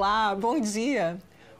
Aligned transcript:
Olá, 0.00 0.34
bom 0.34 0.58
dia. 0.58 1.18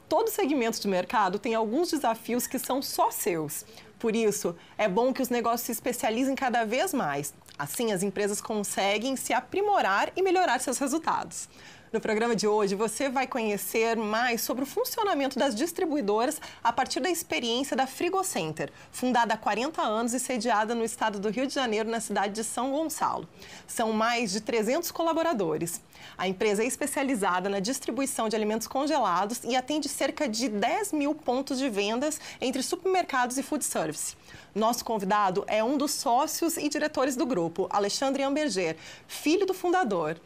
Todo 0.09 0.31
segmento 0.31 0.81
de 0.81 0.87
mercado 0.87 1.37
tem 1.37 1.53
alguns 1.53 1.91
desafios 1.91 2.47
que 2.47 2.57
são 2.57 2.81
só 2.81 3.11
seus. 3.11 3.63
Por 3.99 4.15
isso, 4.15 4.55
é 4.79 4.89
bom 4.89 5.13
que 5.13 5.21
os 5.21 5.29
negócios 5.29 5.61
se 5.61 5.71
especializem 5.71 6.33
cada 6.33 6.65
vez 6.65 6.91
mais. 6.91 7.35
Assim, 7.55 7.91
as 7.91 8.01
empresas 8.01 8.41
conseguem 8.41 9.15
se 9.15 9.31
aprimorar 9.31 10.11
e 10.15 10.23
melhorar 10.23 10.59
seus 10.59 10.79
resultados. 10.79 11.47
No 11.91 11.99
programa 11.99 12.33
de 12.33 12.47
hoje, 12.47 12.73
você 12.73 13.09
vai 13.09 13.27
conhecer 13.27 13.97
mais 13.97 14.39
sobre 14.39 14.63
o 14.63 14.65
funcionamento 14.65 15.37
das 15.37 15.53
distribuidoras 15.53 16.39
a 16.63 16.71
partir 16.71 17.01
da 17.01 17.09
experiência 17.09 17.75
da 17.75 17.85
Frigocenter, 17.85 18.71
fundada 18.93 19.33
há 19.33 19.37
40 19.37 19.81
anos 19.81 20.13
e 20.13 20.19
sediada 20.21 20.73
no 20.73 20.85
estado 20.85 21.19
do 21.19 21.29
Rio 21.29 21.45
de 21.45 21.53
Janeiro, 21.53 21.89
na 21.89 21.99
cidade 21.99 22.33
de 22.33 22.45
São 22.45 22.71
Gonçalo. 22.71 23.27
São 23.67 23.91
mais 23.91 24.31
de 24.31 24.39
300 24.39 24.89
colaboradores. 24.89 25.81
A 26.17 26.29
empresa 26.29 26.63
é 26.63 26.65
especializada 26.65 27.49
na 27.49 27.59
distribuição 27.59 28.29
de 28.29 28.37
alimentos 28.37 28.67
congelados 28.67 29.41
e 29.43 29.57
atende 29.57 29.89
cerca 29.89 30.29
de 30.29 30.47
10 30.47 30.93
mil 30.93 31.13
pontos 31.13 31.59
de 31.59 31.69
vendas 31.69 32.21
entre 32.39 32.63
supermercados 32.63 33.37
e 33.37 33.43
food 33.43 33.65
service. 33.65 34.15
Nosso 34.55 34.85
convidado 34.85 35.43
é 35.45 35.61
um 35.61 35.77
dos 35.77 35.91
sócios 35.91 36.55
e 36.55 36.69
diretores 36.69 37.17
do 37.17 37.25
grupo, 37.25 37.67
Alexandre 37.69 38.23
Amberger, 38.23 38.77
filho 39.09 39.45
do 39.45 39.53
fundador. 39.53 40.17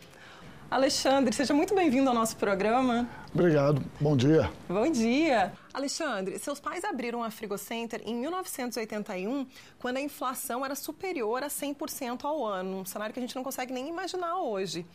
Alexandre, 0.69 1.33
seja 1.33 1.53
muito 1.53 1.75
bem-vindo 1.75 2.09
ao 2.09 2.15
nosso 2.15 2.35
programa. 2.37 3.07
Obrigado. 3.31 3.83
Bom 4.01 4.17
dia. 4.17 4.51
Bom 4.67 4.89
dia. 4.89 5.53
Alexandre, 5.71 6.39
seus 6.39 6.59
pais 6.59 6.83
abriram 6.83 7.23
a 7.23 7.30
Frigocenter 7.30 8.02
em 8.03 8.16
1981, 8.16 9.45
quando 9.77 9.97
a 9.97 10.02
inflação 10.02 10.66
era 10.66 10.73
superior 10.73 11.44
a 11.44 11.47
100% 11.47 12.25
ao 12.25 12.44
ano, 12.44 12.80
um 12.80 12.85
cenário 12.85 13.13
que 13.13 13.19
a 13.19 13.22
gente 13.22 13.35
não 13.35 13.44
consegue 13.44 13.72
nem 13.72 13.88
imaginar 13.88 14.38
hoje. 14.38 14.85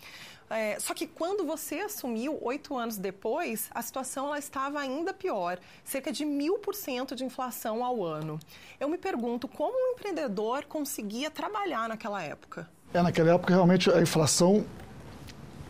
É, 0.50 0.80
só 0.80 0.92
que 0.92 1.06
quando 1.06 1.44
você 1.46 1.76
assumiu, 1.76 2.36
oito 2.42 2.76
anos 2.76 2.98
depois, 2.98 3.70
a 3.72 3.80
situação 3.80 4.26
ela 4.26 4.38
estava 4.40 4.80
ainda 4.80 5.14
pior, 5.14 5.60
cerca 5.84 6.10
de 6.10 6.24
mil 6.24 6.58
por 6.58 6.74
cento 6.74 7.14
de 7.14 7.24
inflação 7.24 7.84
ao 7.84 8.04
ano. 8.04 8.40
Eu 8.80 8.88
me 8.88 8.98
pergunto 8.98 9.46
como 9.46 9.72
um 9.72 9.92
empreendedor 9.92 10.64
conseguia 10.64 11.30
trabalhar 11.30 11.88
naquela 11.88 12.20
época? 12.20 12.68
É, 12.92 13.00
naquela 13.00 13.34
época 13.34 13.54
realmente 13.54 13.88
a 13.88 14.02
inflação 14.02 14.66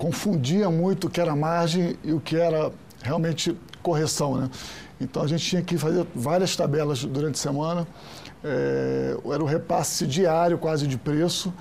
confundia 0.01 0.71
muito 0.71 1.09
o 1.09 1.11
que 1.11 1.21
era 1.21 1.37
margem 1.37 1.95
e 2.03 2.11
o 2.11 2.19
que 2.19 2.35
era 2.35 2.73
realmente 3.03 3.55
correção, 3.83 4.35
né? 4.35 4.51
Então 4.99 5.23
a 5.23 5.27
gente 5.27 5.45
tinha 5.45 5.61
que 5.61 5.77
fazer 5.77 6.07
várias 6.15 6.57
tabelas 6.57 7.05
durante 7.05 7.35
a 7.35 7.39
semana, 7.39 7.87
é, 8.43 9.15
era 9.27 9.43
o 9.43 9.47
repasse 9.47 10.07
diário 10.07 10.57
quase 10.57 10.87
de 10.87 10.97
preço 10.97 11.53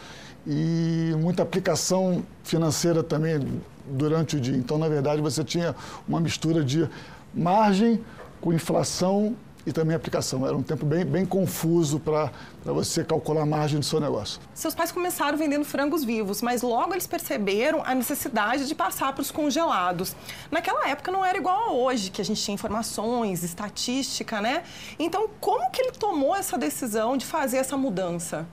e 0.47 1.13
muita 1.19 1.43
aplicação 1.43 2.23
financeira 2.41 3.03
também 3.03 3.61
durante 3.85 4.37
o 4.37 4.39
dia. 4.39 4.55
Então, 4.55 4.77
na 4.77 4.87
verdade, 4.87 5.21
você 5.21 5.43
tinha 5.43 5.75
uma 6.07 6.21
mistura 6.21 6.63
de 6.63 6.89
margem 7.33 7.99
com 8.39 8.53
inflação 8.53 9.35
e 9.69 9.73
também 9.73 9.95
aplicação. 9.95 10.45
Era 10.45 10.55
um 10.55 10.63
tempo 10.63 10.85
bem, 10.85 11.05
bem 11.05 11.25
confuso 11.25 11.99
para 11.99 12.31
você 12.65 13.03
calcular 13.03 13.43
a 13.43 13.45
margem 13.45 13.79
do 13.79 13.85
seu 13.85 13.99
negócio. 13.99 14.39
Seus 14.53 14.73
pais 14.75 14.91
começaram 14.91 15.37
vendendo 15.37 15.63
frangos 15.63 16.03
vivos, 16.03 16.41
mas 16.41 16.61
logo 16.61 16.93
eles 16.93 17.07
perceberam 17.07 17.83
a 17.85 17.93
necessidade 17.93 18.67
de 18.67 18.75
passar 18.75 19.13
para 19.13 19.21
os 19.21 19.31
congelados. 19.31 20.15
Naquela 20.51 20.87
época 20.89 21.11
não 21.11 21.23
era 21.23 21.37
igual 21.37 21.69
a 21.69 21.71
hoje, 21.71 22.11
que 22.11 22.21
a 22.21 22.25
gente 22.25 22.41
tinha 22.41 22.55
informações, 22.55 23.43
estatística, 23.43 24.41
né? 24.41 24.63
Então, 24.97 25.29
como 25.39 25.69
que 25.71 25.81
ele 25.81 25.91
tomou 25.91 26.35
essa 26.35 26.57
decisão 26.57 27.15
de 27.15 27.25
fazer 27.25 27.57
essa 27.57 27.77
mudança? 27.77 28.45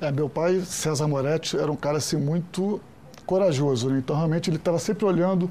É, 0.00 0.12
meu 0.12 0.28
pai, 0.28 0.60
César 0.64 1.08
Moretti, 1.08 1.56
era 1.56 1.70
um 1.70 1.76
cara 1.76 1.98
assim 1.98 2.16
muito 2.16 2.80
corajoso, 3.26 3.90
né? 3.90 3.98
então 3.98 4.16
realmente 4.16 4.48
ele 4.48 4.56
estava 4.56 4.78
sempre 4.78 5.04
olhando 5.04 5.50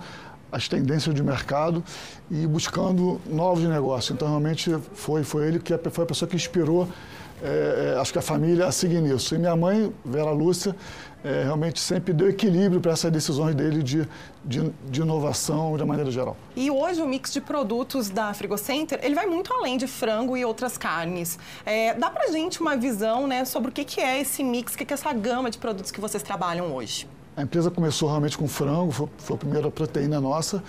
as 0.52 0.68
tendências 0.68 1.14
de 1.14 1.24
mercado 1.24 1.84
e 2.30 2.48
buscando 2.48 3.20
novos 3.26 3.64
negócios. 3.64 4.12
Então, 4.12 4.28
realmente, 4.28 4.76
foi, 4.94 5.24
foi 5.24 5.48
ele 5.48 5.60
que 5.60 5.78
foi 5.90 6.04
a 6.04 6.08
pessoa 6.08 6.28
que 6.28 6.36
inspirou, 6.36 6.88
é, 7.44 7.98
acho 8.00 8.12
que 8.12 8.20
a 8.20 8.22
família 8.22 8.66
a 8.66 8.72
seguir 8.72 9.02
nisso. 9.02 9.36
E 9.36 9.38
minha 9.38 9.56
mãe, 9.56 9.94
Vera 10.04 10.32
Lúcia, 10.32 10.76
é, 11.24 11.44
realmente 11.44 11.80
sempre 11.80 12.14
deu 12.14 12.30
equilíbrio 12.30 12.80
para 12.80 12.94
essas 12.94 13.12
decisões 13.12 13.54
dele 13.54 13.84
de, 13.84 14.08
de, 14.46 14.72
de, 14.90 15.02
inovação 15.02 15.76
de 15.78 15.84
maneira 15.84 16.10
geral. 16.10 16.38
E 16.56 16.72
hoje 16.72 17.02
o 17.02 17.08
mix 17.08 17.34
de 17.34 17.42
produtos 17.42 18.10
da 18.10 18.34
Frigocenter, 18.34 19.00
ele 19.04 19.14
vai 19.14 19.26
muito 19.26 19.54
além 19.54 19.78
de 19.78 19.88
frango 19.88 20.38
e 20.38 20.46
outras 20.46 20.78
carnes. 20.78 21.38
É, 21.66 21.94
dá 21.96 22.10
para 22.10 22.32
gente 22.32 22.62
uma 22.62 22.78
visão 22.78 23.28
né, 23.28 23.46
sobre 23.46 23.70
o 23.70 23.72
que, 23.72 23.84
que 23.84 24.00
é 24.00 24.22
esse 24.22 24.44
mix, 24.44 24.74
o 24.74 24.78
que, 24.78 24.86
que 24.86 24.94
é 24.94 24.96
essa 24.96 25.12
gama 25.14 25.50
de 25.50 25.58
produtos 25.58 25.92
que 25.92 26.00
vocês 26.00 26.24
trabalham 26.24 26.74
hoje? 26.74 27.08
A 27.38 27.44
empresa 27.44 27.70
começou 27.70 28.10
realmente 28.10 28.36
com 28.36 28.48
frango, 28.48 28.92
foi, 28.92 29.08
foi 29.20 29.36
a 29.36 29.38
primeira 29.38 29.70
proteína 29.70 30.20
nossa, 30.20 30.64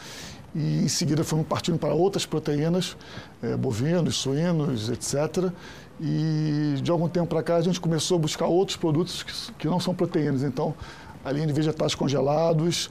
e 0.55 0.85
em 0.85 0.89
seguida 0.89 1.25
fomos 1.25 1.47
partindo 1.47 1.79
para 1.79 1.95
outras 1.95 2.27
proteínas, 2.27 2.95
é, 3.43 3.57
bovinos, 3.57 4.17
suínos, 4.17 4.91
etc. 4.91 5.51
E 5.99 6.75
de 6.83 6.91
algum 6.91 7.09
tempo 7.09 7.27
para 7.27 7.43
cá 7.43 7.57
a 7.57 7.63
gente 7.63 7.81
começou 7.81 8.19
a 8.19 8.21
buscar 8.21 8.45
outros 8.45 8.77
produtos 8.77 9.23
que, 9.23 9.33
que 9.61 9.67
não 9.67 9.81
são 9.81 9.95
proteínas. 9.95 10.43
Então, 10.43 10.75
a 11.25 11.33
de 11.33 11.51
vegetais 11.55 11.95
congelados, 11.95 12.91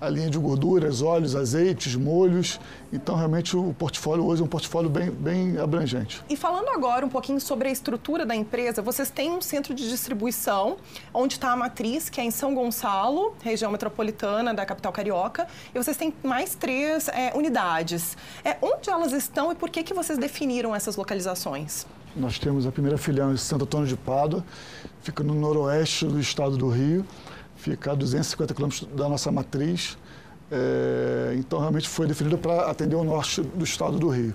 a 0.00 0.08
linha 0.08 0.30
de 0.30 0.38
gorduras, 0.38 1.02
óleos, 1.02 1.34
azeites, 1.34 1.94
molhos. 1.96 2.60
Então, 2.92 3.16
realmente, 3.16 3.56
o 3.56 3.74
portfólio 3.74 4.24
hoje 4.24 4.42
é 4.42 4.44
um 4.44 4.48
portfólio 4.48 4.88
bem, 4.88 5.10
bem 5.10 5.58
abrangente. 5.58 6.22
E 6.28 6.36
falando 6.36 6.68
agora 6.68 7.04
um 7.04 7.08
pouquinho 7.08 7.40
sobre 7.40 7.68
a 7.68 7.70
estrutura 7.70 8.24
da 8.24 8.34
empresa, 8.34 8.80
vocês 8.80 9.10
têm 9.10 9.30
um 9.30 9.40
centro 9.40 9.74
de 9.74 9.88
distribuição, 9.88 10.76
onde 11.12 11.34
está 11.34 11.52
a 11.52 11.56
matriz, 11.56 12.08
que 12.08 12.20
é 12.20 12.24
em 12.24 12.30
São 12.30 12.54
Gonçalo, 12.54 13.34
região 13.42 13.70
metropolitana 13.72 14.54
da 14.54 14.64
capital 14.64 14.92
carioca, 14.92 15.46
e 15.74 15.78
vocês 15.78 15.96
têm 15.96 16.14
mais 16.22 16.54
três 16.54 17.08
é, 17.08 17.32
unidades. 17.34 18.16
É, 18.44 18.56
onde 18.62 18.88
elas 18.88 19.12
estão 19.12 19.50
e 19.50 19.54
por 19.54 19.68
que, 19.68 19.82
que 19.82 19.92
vocês 19.92 20.18
definiram 20.18 20.74
essas 20.74 20.96
localizações? 20.96 21.86
Nós 22.16 22.38
temos 22.38 22.66
a 22.66 22.72
primeira 22.72 22.96
filial 22.96 23.32
em 23.32 23.36
Santo 23.36 23.64
Antônio 23.64 23.86
de 23.86 23.96
Pádua, 23.96 24.44
fica 25.02 25.22
no 25.22 25.34
noroeste 25.34 26.06
do 26.06 26.18
estado 26.18 26.56
do 26.56 26.68
Rio 26.68 27.04
fica 27.68 27.92
a 27.92 27.94
250 27.94 28.54
quilômetros 28.54 28.88
da 28.94 29.08
nossa 29.08 29.30
matriz. 29.30 29.98
É, 30.50 31.34
então, 31.38 31.58
realmente 31.58 31.88
foi 31.88 32.06
definida 32.06 32.38
para 32.38 32.70
atender 32.70 32.96
o 32.96 33.04
norte 33.04 33.42
do 33.42 33.64
estado 33.64 33.98
do 33.98 34.08
Rio. 34.08 34.34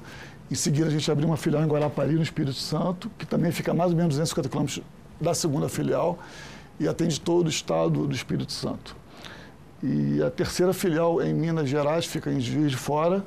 Em 0.51 0.55
seguida, 0.55 0.87
a 0.87 0.91
gente 0.91 1.09
abriu 1.11 1.27
uma 1.27 1.37
filial 1.37 1.63
em 1.63 1.67
Guarapari, 1.67 2.13
no 2.13 2.21
Espírito 2.21 2.57
Santo, 2.57 3.09
que 3.17 3.25
também 3.25 3.51
fica 3.51 3.73
mais 3.73 3.91
ou 3.91 3.97
menos 3.97 4.15
250 4.15 4.49
quilômetros 4.49 4.81
da 5.19 5.33
segunda 5.33 5.67
filial 5.67 6.19
e 6.79 6.87
atende 6.87 7.19
todo 7.19 7.47
o 7.47 7.49
estado 7.49 8.05
do 8.05 8.13
Espírito 8.13 8.51
Santo. 8.51 8.95
E 9.81 10.21
a 10.21 10.29
terceira 10.29 10.73
filial 10.73 11.21
em 11.21 11.33
Minas 11.33 11.67
Gerais, 11.67 12.05
fica 12.05 12.31
em 12.31 12.39
Juiz 12.39 12.71
de 12.71 12.77
Fora. 12.77 13.23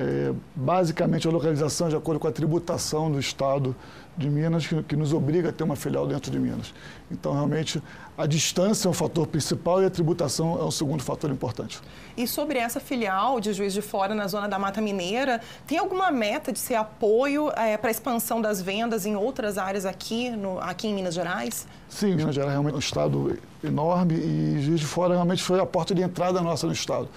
É, 0.00 0.32
basicamente, 0.54 1.26
a 1.26 1.30
localização 1.30 1.88
de 1.88 1.96
acordo 1.96 2.20
com 2.20 2.28
a 2.28 2.30
tributação 2.30 3.10
do 3.10 3.18
estado 3.18 3.74
de 4.16 4.30
Minas, 4.30 4.64
que, 4.64 4.80
que 4.84 4.94
nos 4.94 5.12
obriga 5.12 5.48
a 5.48 5.52
ter 5.52 5.64
uma 5.64 5.74
filial 5.74 6.06
dentro 6.06 6.30
de 6.30 6.38
Minas. 6.38 6.72
Então, 7.10 7.32
realmente, 7.32 7.82
a 8.16 8.24
distância 8.24 8.86
é 8.86 8.90
um 8.90 8.94
fator 8.94 9.26
principal 9.26 9.82
e 9.82 9.86
a 9.86 9.90
tributação 9.90 10.56
é 10.56 10.64
um 10.64 10.70
segundo 10.70 11.02
fator 11.02 11.30
importante. 11.30 11.80
E 12.16 12.28
sobre 12.28 12.60
essa 12.60 12.78
filial 12.78 13.40
de 13.40 13.52
Juiz 13.52 13.72
de 13.72 13.82
Fora 13.82 14.14
na 14.14 14.28
zona 14.28 14.48
da 14.48 14.56
Mata 14.56 14.80
Mineira, 14.80 15.40
tem 15.66 15.78
alguma 15.78 16.12
meta 16.12 16.52
de 16.52 16.60
ser 16.60 16.76
apoio 16.76 17.50
é, 17.56 17.76
para 17.76 17.90
a 17.90 17.92
expansão 17.92 18.40
das 18.40 18.62
vendas 18.62 19.04
em 19.04 19.16
outras 19.16 19.58
áreas 19.58 19.84
aqui, 19.84 20.30
no, 20.30 20.60
aqui 20.60 20.86
em 20.86 20.94
Minas 20.94 21.14
Gerais? 21.14 21.66
Sim, 21.88 22.14
Minas 22.14 22.36
Gerais 22.36 22.50
é 22.50 22.52
realmente 22.52 22.76
um 22.76 22.80
estado 22.80 23.36
enorme 23.64 24.14
e 24.14 24.62
Juiz 24.62 24.78
de 24.78 24.86
Fora 24.86 25.14
realmente 25.14 25.42
foi 25.42 25.58
a 25.58 25.66
porta 25.66 25.92
de 25.92 26.02
entrada 26.02 26.40
nossa 26.40 26.68
no 26.68 26.72
estado. 26.72 27.08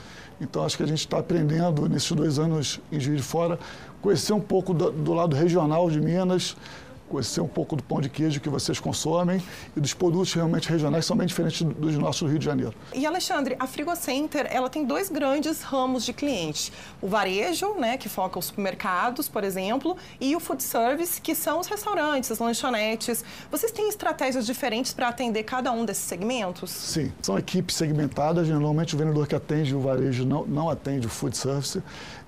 Então, 0.42 0.66
acho 0.66 0.76
que 0.76 0.82
a 0.82 0.88
gente 0.88 1.00
está 1.00 1.20
aprendendo 1.20 1.88
nesses 1.88 2.12
dois 2.14 2.40
anos 2.40 2.80
em 2.92 3.00
Juiz 3.00 3.18
de 3.18 3.24
Fora, 3.24 3.60
conhecer 4.02 4.34
um 4.34 4.40
pouco 4.40 4.74
do, 4.74 4.92
do 4.92 5.14
lado 5.14 5.36
regional 5.36 5.88
de 5.92 6.02
Minas, 6.02 6.58
conhecer 7.12 7.42
um 7.42 7.48
pouco 7.48 7.76
do 7.76 7.84
pão 7.84 8.00
de 8.00 8.10
queijo 8.10 8.40
que 8.40 8.50
vocês 8.50 8.80
consomem 8.80 9.44
e 9.76 9.80
dos 9.80 9.94
produtos 9.94 10.34
realmente 10.34 10.70
regionais 10.70 11.06
são 11.06 11.18
bem 11.18 11.28
diferentes 11.28 11.62
dos 11.62 11.98
nossos 11.98 12.22
do 12.22 12.28
Rio 12.30 12.40
de 12.40 12.46
Janeiro. 12.46 12.74
E 12.94 13.06
Alexandre, 13.06 13.56
a 13.60 13.68
Frigocenter, 13.68 14.48
ela 14.50 14.70
tem 14.70 14.86
dois 14.86 15.10
grandes 15.10 15.62
ramos 15.62 16.06
de 16.06 16.14
clientes. 16.14 16.72
O 17.02 17.08
varejo, 17.08 17.76
né, 17.76 17.98
que 17.98 18.08
foca 18.08 18.40
os 18.40 18.46
supermercados, 18.46 19.28
por 19.28 19.44
exemplo, 19.44 19.98
e 20.20 20.36
o 20.36 20.40
food 20.40 20.64
service, 20.64 21.20
que 21.20 21.36
são 21.36 21.60
os 21.60 21.68
restaurantes, 21.68 22.32
as 22.32 22.40
lanchonetes. 22.40 23.24
Vocês 23.52 23.72
têm 23.72 23.90
estratégias 23.90 24.46
diferentes 24.46 24.94
para 24.94 25.10
atender 25.10 25.44
cada 25.44 25.72
um 25.72 25.84
desses 25.84 26.04
segmentos? 26.04 26.72
Sim, 26.72 27.12
são 27.22 27.38
equipes 27.38 27.76
segmentadas. 27.76 28.48
Normalmente 28.48 28.96
o 28.96 28.98
vendedor 28.98 29.28
que 29.28 29.36
atende 29.36 29.76
o 29.76 29.82
varejo 29.82 30.26
não, 30.26 30.46
não 30.46 30.70
atende 30.70 31.08
o 31.08 31.10
food 31.10 31.36
service. 31.36 31.82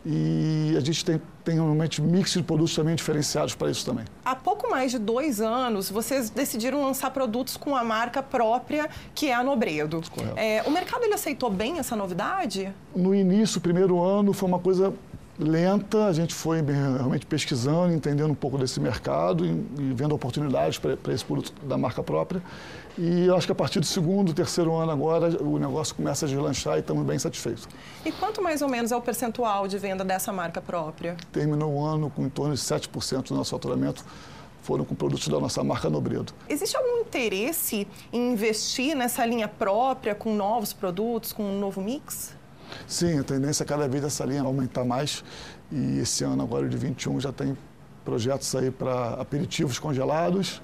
E 0.06 0.76
a 0.76 0.82
gente 0.82 1.06
tem, 1.06 1.22
tem 1.44 1.56
realmente 1.56 2.02
mix 2.02 2.34
de 2.34 2.44
produtos 2.44 2.76
também 2.76 2.96
diferenciados 2.96 3.54
para 3.54 3.70
isso 3.70 3.86
também. 3.86 4.06
Há 4.24 4.36
pouco 4.36 4.70
mais 4.70 4.92
de 4.92 5.00
dois 5.00 5.42
anos, 5.42 5.90
vocês 5.90 6.30
decidiram 6.30 6.82
lançar 6.82 7.12
produtos 7.12 7.58
com 7.58 7.76
a 7.76 7.84
marca 7.84 8.24
própria, 8.24 8.90
que 9.14 9.28
é 9.28 9.34
a 9.34 9.44
Nobredo. 9.44 10.02
É, 10.36 10.64
o 10.66 10.72
mercado 10.72 11.04
ele 11.04 11.14
aceitou 11.14 11.50
bem 11.50 11.80
essa 11.80 11.96
novidade? 11.96 12.74
No 12.96 13.14
início, 13.14 13.60
primeiro 13.60 14.02
ano, 14.02 14.34
foi 14.34 14.48
uma 14.48 14.60
coisa 14.60 14.94
lenta, 15.38 16.06
a 16.06 16.14
gente 16.14 16.34
foi 16.34 16.62
realmente 16.62 17.26
pesquisando, 17.26 17.94
entendendo 17.94 18.32
um 18.32 18.36
pouco 18.36 18.58
desse 18.58 18.80
mercado 18.80 19.46
e, 19.46 19.94
vendo 19.94 20.14
oportunidades 20.14 20.78
para 20.78 21.14
esse 21.14 21.26
produto 21.26 21.54
da 21.66 21.78
marca 21.78 22.04
própria. 22.04 22.42
E 22.98 23.26
eu 23.26 23.36
acho 23.36 23.48
que 23.48 23.52
a 23.52 23.56
partir 23.56 23.80
do 23.80 23.86
segundo, 23.86 24.34
terceiro 24.34 24.74
ano 24.76 24.92
agora, 24.92 25.42
o 25.44 25.58
negócio 25.58 25.96
começa 25.96 26.26
a 26.26 26.30
deslanchar 26.30 26.78
e 26.78 26.82
estamos 26.82 27.04
bem 27.06 27.18
satisfeitos. 27.18 27.68
E 28.06 28.12
quanto 28.12 28.42
mais 28.42 28.62
ou 28.62 28.70
menos 28.70 28.92
é 28.92 28.96
o 28.96 29.02
percentual 29.02 29.68
de 29.68 29.78
venda 29.80 30.04
dessa 30.04 30.32
marca 30.32 30.62
própria? 30.62 31.18
Terminou 31.32 31.74
o 31.74 31.84
ano 31.84 32.10
com 32.12 32.24
em 32.24 32.30
torno 32.30 32.54
de 32.54 32.62
7% 32.62 33.30
do 33.30 33.36
nosso 33.36 33.52
faturamento 33.52 34.06
foram 34.64 34.86
com 34.86 34.96
produtos 34.96 35.28
da 35.28 35.40
nossa 35.40 35.62
marca 35.62 35.90
Nobredo. 35.90 36.34
Existe 36.48 36.78
algum 36.78 37.02
interesse 37.02 37.86
em 38.14 38.32
investir 38.32 38.96
nessa 38.96 39.26
linha 39.26 39.48
própria, 39.48 40.16
com 40.16 40.34
novos 40.34 40.72
produtos, 40.72 41.34
com 41.34 41.44
um 41.44 41.60
novo 41.60 41.82
mix? 41.82 42.34
Sim, 42.88 43.20
a 43.20 43.24
tendência 43.24 43.64
é 43.64 43.66
cada 43.66 43.88
vez 43.88 44.04
essa 44.04 44.26
linha 44.26 44.42
aumentar 44.42 44.84
mais 44.86 45.24
e 45.72 46.00
esse 46.00 46.24
ano 46.24 46.44
agora 46.44 46.68
de 46.68 46.78
21 46.78 47.20
já 47.20 47.32
tem 47.32 47.58
projetos 48.04 48.54
aí 48.56 48.70
para 48.70 49.14
aperitivos 49.14 49.80
congelados, 49.80 50.62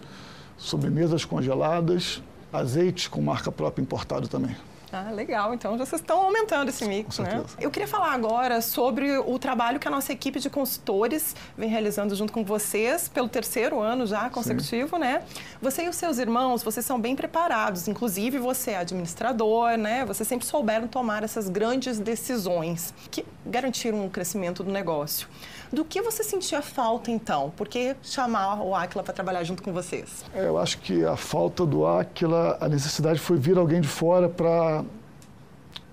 sobremesas 0.58 1.26
congeladas, 1.26 2.22
azeite 2.52 3.10
com 3.10 3.22
marca 3.22 3.52
própria 3.52 3.82
importado 3.82 4.28
também. 4.28 4.56
Ah, 4.92 5.12
legal. 5.12 5.54
Então 5.54 5.78
vocês 5.78 6.02
estão 6.02 6.22
aumentando 6.22 6.70
esse 6.70 6.86
mix, 6.86 7.20
né? 7.20 7.44
Eu 7.60 7.70
queria 7.70 7.88
falar 7.88 8.12
agora 8.14 8.62
sobre 8.62 9.18
o 9.18 9.38
trabalho 9.38 9.80
que 9.80 9.88
a 9.88 9.92
nossa 9.92 10.12
equipe 10.12 10.40
de 10.40 10.50
consultores 10.50 11.36
vem 11.58 11.70
realizando 11.70 12.16
junto 12.16 12.34
com 12.34 12.44
vocês 12.44 13.08
pelo 13.08 13.30
terceiro 13.30 13.80
ano 13.80 14.08
já 14.08 14.30
consecutivo, 14.30 14.96
Sim. 14.96 15.02
né? 15.02 15.24
Você 15.62 15.84
e 15.84 15.90
os 15.90 15.96
seus 15.96 16.18
irmãos, 16.18 16.64
vocês 16.64 16.86
são 16.86 17.00
bem 17.00 17.16
preparados. 17.16 17.88
Inclusive 17.88 18.40
você 18.40 18.72
é 18.72 18.78
administrador, 18.78 19.78
né? 19.78 20.06
Vocês 20.06 20.28
sempre 20.28 20.46
souberam 20.46 20.88
tomar 20.88 21.24
essas 21.24 21.50
grandes 21.50 22.00
decisões 22.00 22.94
que 23.12 23.24
garantiram 23.46 24.06
o 24.06 24.10
crescimento 24.10 24.64
do 24.64 24.72
negócio. 24.72 25.28
Do 25.72 25.86
que 25.86 26.02
você 26.02 26.24
sentia 26.24 26.64
falta 26.64 27.12
então? 27.12 27.52
Por 27.56 27.68
que 27.68 27.96
chamar 28.02 28.60
o 28.62 28.74
Aquila 28.74 29.04
para 29.04 29.14
trabalhar 29.14 29.44
junto 29.44 29.62
com 29.62 29.72
vocês? 29.72 30.26
É, 30.34 30.48
eu 30.48 30.58
acho 30.58 30.80
que 30.80 31.06
a 31.06 31.16
falta 31.16 31.64
do 31.64 31.86
Aquila, 31.86 32.58
a 32.60 32.68
necessidade 32.68 33.20
foi 33.20 33.38
vir 33.38 33.56
alguém 33.56 33.80
de 33.80 33.88
fora 33.88 34.28
para 34.28 34.84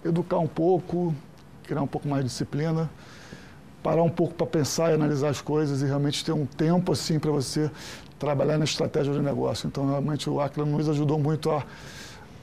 educar 0.03 0.39
um 0.39 0.47
pouco, 0.47 1.15
criar 1.63 1.83
um 1.83 1.87
pouco 1.87 2.09
mais 2.09 2.25
de 2.25 2.31
disciplina, 2.31 2.89
parar 3.83 4.03
um 4.03 4.11
pouco 4.11 4.33
para 4.35 4.47
pensar 4.47 4.93
e 4.93 4.95
analisar 4.95 5.29
as 5.29 5.43
coisas 5.43 5.83
e 5.83 5.85
realmente 5.85 6.25
ter 6.25 6.33
um 6.33 6.47
tempo 6.47 6.93
assim 6.93 7.19
para 7.19 7.31
você 7.31 7.71
trabalhar 8.19 8.57
na 8.57 8.65
estratégia 8.65 9.13
do 9.13 9.23
negócio. 9.23 9.67
Então, 9.67 9.87
realmente, 9.87 10.31
o 10.31 10.41
Aquila 10.41 10.65
nos 10.65 10.89
ajudou 10.89 11.19
muito 11.19 11.51
a, 11.51 11.63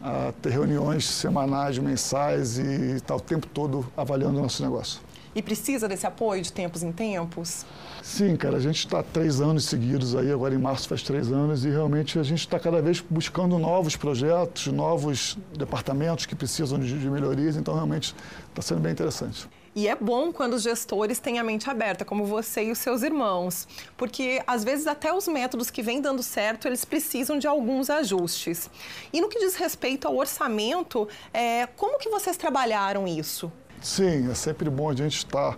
a 0.02 0.34
ter 0.40 0.52
reuniões 0.52 1.10
semanais, 1.10 1.80
mensais 1.80 2.60
e 2.60 2.96
estar 2.96 3.08
tá 3.08 3.16
o 3.16 3.20
tempo 3.20 3.48
todo 3.48 3.86
avaliando 3.98 4.38
o 4.38 4.42
nosso 4.44 4.62
negócio. 4.62 5.02
E 5.36 5.42
precisa 5.42 5.88
desse 5.88 6.06
apoio 6.06 6.42
de 6.42 6.52
tempos 6.52 6.84
em 6.84 6.92
tempos? 6.92 7.66
Sim, 8.02 8.36
cara, 8.36 8.58
a 8.58 8.60
gente 8.60 8.80
está 8.80 9.02
três 9.02 9.42
anos 9.42 9.66
seguidos 9.66 10.16
aí, 10.16 10.32
agora 10.32 10.54
em 10.54 10.58
março 10.58 10.88
faz 10.88 11.02
três 11.02 11.32
anos, 11.32 11.66
e 11.66 11.70
realmente 11.70 12.20
a 12.20 12.24
gente 12.24 12.40
está 12.40 12.60
cada 12.60 12.82
vez 12.82 13.04
buscando 13.10 13.58
novos 13.58 13.96
projetos, 13.96 14.68
novos 14.68 15.38
departamentos 15.58 16.26
que 16.26 16.36
precisam 16.36 16.78
de, 16.78 17.00
de 17.00 17.10
melhorias, 17.10 17.56
então 17.56 17.74
realmente 17.74 18.14
está 18.50 18.62
sendo 18.62 18.82
bem 18.82 18.92
interessante. 18.92 19.48
E 19.76 19.88
é 19.88 19.96
bom 19.96 20.32
quando 20.32 20.54
os 20.54 20.62
gestores 20.62 21.18
têm 21.18 21.40
a 21.40 21.44
mente 21.44 21.68
aberta, 21.68 22.06
como 22.06 22.26
você 22.26 22.66
e 22.66 22.72
os 22.72 22.78
seus 22.78 23.02
irmãos, 23.02 23.68
porque 23.98 24.40
às 24.46 24.64
vezes 24.64 24.86
até 24.86 25.12
os 25.12 25.28
métodos 25.28 25.72
que 25.72 25.82
vêm 25.82 26.00
dando 26.00 26.22
certo, 26.22 26.68
eles 26.68 26.86
precisam 26.86 27.40
de 27.40 27.48
alguns 27.48 27.90
ajustes. 27.90 28.70
E 29.12 29.20
no 29.20 29.30
que 29.30 29.40
diz 29.40 29.56
respeito 29.56 30.08
ao 30.08 30.16
orçamento, 30.16 31.08
é, 31.34 31.66
como 31.76 31.98
que 31.98 32.08
vocês 32.08 32.38
trabalharam 32.38 33.08
isso? 33.08 33.52
Sim, 33.84 34.32
é 34.32 34.34
sempre 34.34 34.70
bom 34.70 34.90
a 34.90 34.96
gente 34.96 35.18
estar 35.18 35.58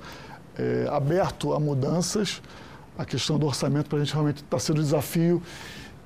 é, 0.58 0.88
aberto 0.92 1.54
a 1.54 1.60
mudanças. 1.60 2.42
A 2.98 3.06
questão 3.06 3.38
do 3.38 3.46
orçamento 3.46 3.88
para 3.88 4.00
a 4.00 4.04
gente 4.04 4.14
realmente 4.14 4.38
está 4.38 4.58
sendo 4.58 4.80
um 4.80 4.84
desafio 4.84 5.42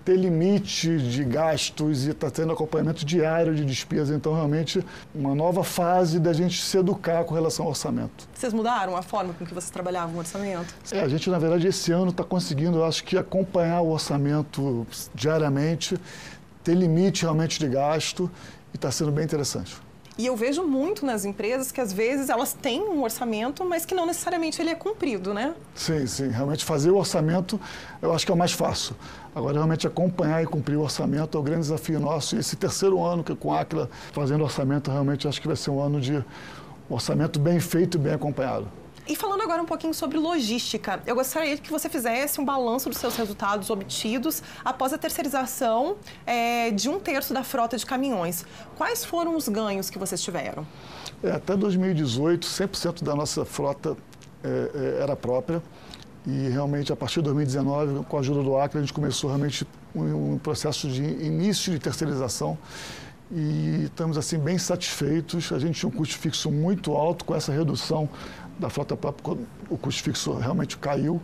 ter 0.04 0.16
limite 0.16 0.98
de 0.98 1.24
gastos 1.24 2.07
e 2.07 2.12
está 2.12 2.31
tendo 2.31 2.51
acompanhamento 2.51 3.06
diário 3.06 3.54
de 3.54 3.63
despesas. 3.63 4.10
Então, 4.10 4.33
realmente, 4.33 4.83
uma 5.13 5.36
nova 5.36 5.63
fase 5.63 6.19
da 6.19 6.33
gente 6.33 6.62
se 6.62 6.77
educar 6.77 7.24
com 7.25 7.36
relação 7.36 7.66
ao 7.66 7.71
orçamento. 7.71 8.27
Vocês 8.33 8.51
mudaram 8.51 8.98
a 8.98 9.01
forma 9.01 9.33
com 9.33 9.45
que 9.45 9.54
vocês 9.54 9.69
trabalhavam 9.69 10.16
o 10.16 10.19
orçamento? 10.19 10.74
É, 10.92 11.01
a 11.01 11.07
gente, 11.07 11.30
na 11.30 11.38
verdade, 11.38 11.68
esse 11.68 11.92
ano 11.92 12.10
está 12.10 12.24
conseguindo, 12.24 12.80
eu 12.80 12.86
acho 12.86 13.04
que, 13.04 13.18
acompanhar 13.18 13.81
o 13.81 13.92
orçamento 13.92 14.88
diariamente, 15.13 15.95
ter 16.63 16.74
limite 16.74 17.21
realmente 17.21 17.60
de 17.60 17.68
gasto 17.68 18.31
e 18.74 18.77
está 18.77 18.89
sendo 18.89 19.12
bem 19.12 19.25
interessante. 19.25 19.77
E 20.19 20.25
eu 20.25 20.36
vejo 20.36 20.63
muito 20.63 21.06
nas 21.06 21.24
empresas 21.24 21.71
que 21.71 21.80
às 21.80 21.94
vezes 21.94 22.27
elas 22.27 22.51
têm 22.51 22.81
um 22.81 23.01
orçamento, 23.04 23.63
mas 23.63 23.86
que 23.86 23.95
não 23.95 24.06
necessariamente 24.06 24.62
ele 24.62 24.69
é 24.69 24.75
cumprido, 24.75 25.33
né? 25.33 25.56
Sim, 25.74 26.06
sim. 26.07 26.27
Realmente 26.27 26.66
fazer 26.66 26.92
o 26.92 26.98
orçamento 26.98 27.57
eu 28.01 28.13
acho 28.13 28.25
que 28.25 28.31
é 28.33 28.36
o 28.36 28.38
mais 28.38 28.51
fácil. 28.51 28.94
Agora, 29.33 29.54
realmente 29.54 29.88
acompanhar 29.88 30.44
e 30.44 30.45
cumprir 30.45 30.75
o 30.75 30.81
orçamento 30.81 31.38
é 31.38 31.39
o 31.39 31.42
grande 31.42 31.62
desafio 31.62 32.01
nosso. 32.01 32.36
E 32.36 32.39
esse 32.39 32.57
terceiro 32.57 33.01
ano 33.01 33.24
que 33.24 33.33
com 33.33 33.54
a 33.54 33.62
Aquila 33.62 33.89
fazendo 34.12 34.44
orçamento, 34.44 34.92
realmente 34.92 35.25
acho 35.25 35.39
que 35.39 35.48
vai 35.48 35.56
ser 35.56 35.69
um 35.69 35.81
ano 35.81 36.01
de 36.01 36.21
orçamento 36.89 37.39
bem 37.39 37.62
feito 37.62 37.98
e 37.98 38.01
bem 38.01 38.12
acompanhado. 38.12 38.68
E 39.10 39.16
falando 39.16 39.42
agora 39.42 39.60
um 39.60 39.66
pouquinho 39.66 39.92
sobre 39.92 40.20
logística, 40.20 41.02
eu 41.04 41.16
gostaria 41.16 41.58
que 41.58 41.72
você 41.72 41.90
fizesse 41.90 42.40
um 42.40 42.46
balanço 42.46 42.90
dos 42.90 43.00
seus 43.00 43.16
resultados 43.16 43.72
obtidos 43.72 44.44
após 44.64 44.94
a 44.94 45.00
terceirização 45.00 45.96
é, 46.28 46.70
de 46.70 46.88
um 46.88 47.00
terço 47.00 47.34
da 47.34 47.44
frota 47.44 47.76
de 47.76 47.84
caminhões. 47.88 48.46
Quais 48.78 49.04
foram 49.04 49.36
os 49.36 49.50
ganhos 49.50 49.90
que 49.90 49.98
vocês 49.98 50.22
tiveram? 50.22 50.64
É, 51.24 51.32
até 51.32 51.58
2018, 51.58 52.46
100% 52.46 53.04
da 53.04 53.16
nossa 53.16 53.44
frota 53.44 53.98
é, 54.44 55.00
é, 55.00 55.02
era 55.02 55.16
própria. 55.16 55.60
E 56.28 56.50
realmente, 56.50 56.94
a 56.94 56.96
partir 56.96 57.16
de 57.16 57.24
2019, 57.24 58.06
com 58.06 58.16
a 58.16 58.20
ajuda 58.20 58.44
do 58.44 58.56
Acre, 58.60 58.78
a 58.78 58.82
gente 58.82 58.94
começou 58.94 59.28
realmente 59.32 59.66
um, 59.96 60.34
um 60.34 60.38
processo 60.38 60.88
de 60.88 61.02
início 61.02 61.74
de 61.74 61.80
terceirização 61.80 62.60
e 63.32 63.84
estamos 63.86 64.18
assim 64.18 64.40
bem 64.40 64.58
satisfeitos. 64.58 65.52
A 65.52 65.60
gente 65.60 65.80
tinha 65.80 65.90
um 65.90 65.92
custo 65.92 66.18
fixo 66.18 66.50
muito 66.52 66.94
alto 66.94 67.24
com 67.26 67.36
essa 67.36 67.52
redução 67.52 68.10
da 68.60 68.70
frota 68.70 68.96
própria, 68.96 69.38
o 69.70 69.78
custo 69.78 70.04
fixo 70.04 70.34
realmente 70.34 70.78
caiu. 70.78 71.22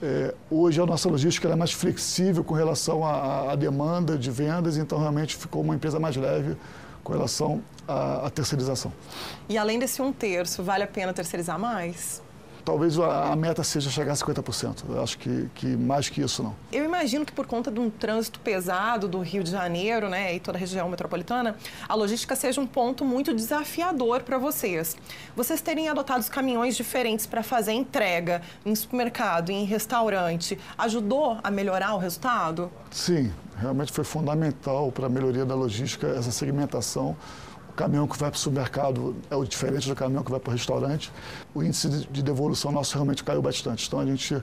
É, 0.00 0.32
hoje 0.48 0.80
a 0.80 0.86
nossa 0.86 1.08
logística 1.08 1.48
é 1.48 1.56
mais 1.56 1.72
flexível 1.72 2.44
com 2.44 2.54
relação 2.54 3.04
à, 3.04 3.50
à, 3.52 3.56
demanda 3.56 4.16
de 4.16 4.30
vendas, 4.30 4.76
então 4.76 4.98
realmente 4.98 5.36
ficou 5.36 5.60
uma 5.60 5.74
empresa 5.74 5.98
mais 5.98 6.16
leve 6.16 6.56
com 7.02 7.12
relação 7.12 7.60
à, 7.86 8.26
à 8.26 8.30
terceirização. 8.30 8.92
E 9.48 9.58
além 9.58 9.78
desse 9.78 10.00
um 10.00 10.12
terço, 10.12 10.62
vale 10.62 10.84
a 10.84 10.86
pena 10.86 11.12
terceirizar 11.12 11.58
mais? 11.58 12.22
Talvez 12.68 12.98
a, 12.98 13.32
a, 13.32 13.36
meta 13.36 13.64
seja 13.64 13.88
chegar 13.88 14.12
a 14.12 14.14
50%. 14.14 14.84
Eu 14.90 15.02
acho 15.02 15.16
que, 15.16 15.48
que 15.54 15.66
mais 15.68 16.10
que 16.10 16.20
isso 16.20 16.42
não. 16.42 16.54
Eu 16.70 16.84
imagino 16.84 17.24
que 17.24 17.32
por 17.32 17.46
conta 17.46 17.70
de 17.70 17.80
um 17.80 17.88
trânsito 17.88 18.38
pesado 18.40 19.08
do 19.08 19.20
Rio 19.20 19.42
de 19.42 19.50
Janeiro 19.50 20.10
né, 20.10 20.34
e 20.34 20.38
toda 20.38 20.58
a 20.58 20.60
região 20.60 20.86
metropolitana, 20.86 21.56
a 21.88 21.94
logística 21.94 22.36
seja 22.36 22.60
um 22.60 22.66
ponto 22.66 23.06
muito 23.06 23.32
desafiador 23.32 24.20
para 24.20 24.36
vocês. 24.36 24.98
Vocês 25.34 25.62
terem 25.62 25.88
adotado 25.88 26.22
caminhões 26.28 26.76
diferentes 26.76 27.24
para 27.24 27.42
fazer 27.42 27.72
entrega 27.72 28.42
em 28.66 28.74
supermercado, 28.74 29.48
em 29.48 29.64
restaurante, 29.64 30.58
ajudou 30.76 31.38
a 31.42 31.50
melhorar 31.50 31.94
o 31.94 31.98
resultado? 31.98 32.70
Sim, 32.90 33.32
realmente 33.56 33.90
foi 33.92 34.04
fundamental 34.04 34.92
para 34.92 35.06
a 35.06 35.08
melhoria 35.08 35.46
da 35.46 35.54
logística 35.54 36.06
essa 36.08 36.30
segmentação 36.30 37.16
caminhão 37.78 38.08
que 38.08 38.18
vai 38.18 38.28
para 38.28 38.36
o 38.36 38.40
supermercado 38.40 39.16
é 39.30 39.36
o 39.36 39.44
diferente 39.44 39.88
do 39.88 39.94
caminhão 39.94 40.24
que 40.24 40.30
vai 40.32 40.40
para 40.40 40.50
o 40.50 40.52
restaurante. 40.52 41.12
O 41.54 41.62
índice 41.62 41.88
de 41.88 42.22
devolução 42.24 42.72
nosso 42.72 42.94
realmente 42.94 43.22
caiu 43.22 43.40
bastante. 43.40 43.86
Então 43.86 44.00
a 44.00 44.04
gente 44.04 44.42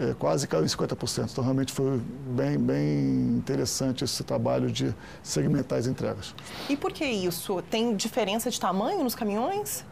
é, 0.00 0.14
quase 0.18 0.48
caiu 0.48 0.64
em 0.64 0.66
50%. 0.66 1.28
Então 1.32 1.44
realmente 1.44 1.70
foi 1.70 2.00
bem, 2.28 2.56
bem 2.56 3.36
interessante 3.36 4.04
esse 4.04 4.24
trabalho 4.24 4.70
de 4.70 4.94
segmentar 5.22 5.78
as 5.78 5.86
entregas. 5.86 6.34
E 6.66 6.76
por 6.76 6.92
que 6.92 7.04
isso? 7.04 7.60
Tem 7.70 7.94
diferença 7.94 8.50
de 8.50 8.58
tamanho 8.58 9.04
nos 9.04 9.14
caminhões? 9.14 9.84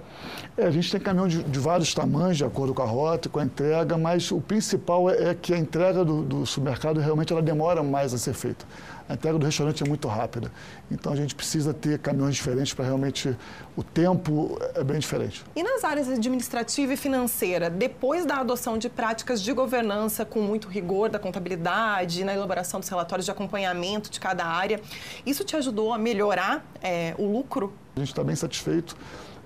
É, 0.56 0.66
a 0.66 0.70
gente 0.70 0.90
tem 0.90 1.00
caminhão 1.00 1.28
de, 1.28 1.42
de, 1.42 1.58
vários 1.58 1.92
tamanhos, 1.92 2.36
de 2.36 2.44
acordo 2.44 2.72
com 2.72 2.82
a 2.82 2.86
rota, 2.86 3.28
com 3.28 3.38
a 3.38 3.44
entrega, 3.44 3.96
mas 3.98 4.30
o 4.30 4.40
principal 4.40 5.10
é, 5.10 5.30
é 5.30 5.34
que 5.34 5.52
a 5.52 5.58
entrega 5.58 6.04
do, 6.04 6.22
do 6.22 6.46
supermercado 6.46 7.00
realmente 7.00 7.32
ela 7.32 7.42
demora 7.42 7.82
mais 7.82 8.14
a 8.14 8.18
ser 8.18 8.34
feita 8.34 8.64
a 9.08 9.14
entrega 9.14 9.38
do 9.38 9.44
restaurante 9.44 9.82
é 9.82 9.86
muito 9.86 10.08
rápida. 10.08 10.50
Então 10.90 11.12
a 11.12 11.16
gente 11.16 11.34
precisa 11.34 11.74
ter 11.74 11.98
caminhões 11.98 12.34
diferentes 12.34 12.72
para 12.72 12.84
realmente 12.84 13.36
o 13.76 13.82
tempo 13.82 14.58
é 14.74 14.82
bem 14.82 14.98
diferente. 14.98 15.44
E 15.54 15.62
nas 15.62 15.84
áreas 15.84 16.08
administrativa 16.08 16.92
e 16.92 16.96
financeira, 16.96 17.68
depois 17.68 18.24
da 18.24 18.36
adoção 18.36 18.78
de 18.78 18.88
práticas 18.88 19.42
de 19.42 19.52
governança 19.52 20.24
com 20.24 20.40
muito 20.40 20.68
rigor 20.68 21.10
da 21.10 21.18
contabilidade, 21.18 22.24
na 22.24 22.32
elaboração 22.34 22.80
dos 22.80 22.88
relatórios 22.88 23.26
de 23.26 23.30
acompanhamento 23.30 24.10
de 24.10 24.18
cada 24.18 24.46
área, 24.46 24.80
isso 25.26 25.44
te 25.44 25.56
ajudou 25.56 25.92
a 25.92 25.98
melhorar 25.98 26.64
é, 26.82 27.14
o 27.18 27.26
lucro? 27.30 27.72
A 27.96 28.00
gente 28.00 28.08
está 28.08 28.24
bem 28.24 28.36
satisfeito. 28.36 28.96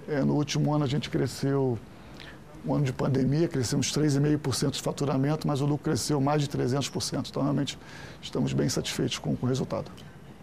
É, 0.09 0.25
no 0.25 0.35
último 0.35 0.75
ano 0.75 0.85
a 0.85 0.89
gente 0.89 1.11
cresceu 1.11 1.79
um 2.67 2.75
ano 2.75 2.85
de 2.85 2.93
pandemia, 2.93 3.47
crescemos 3.47 3.93
3,5% 3.93 4.71
de 4.71 4.83
faturamento, 4.83 5.47
mas 5.47 5.61
o 5.61 5.67
lucro 5.67 5.85
cresceu 5.85 6.21
mais 6.21 6.43
de 6.43 6.49
300%. 6.49 7.29
Então, 7.29 7.43
realmente, 7.43 7.79
estamos 8.21 8.53
bem 8.53 8.69
satisfeitos 8.69 9.19
com, 9.19 9.37
com 9.37 9.47
o 9.47 9.49
resultado. 9.49 9.91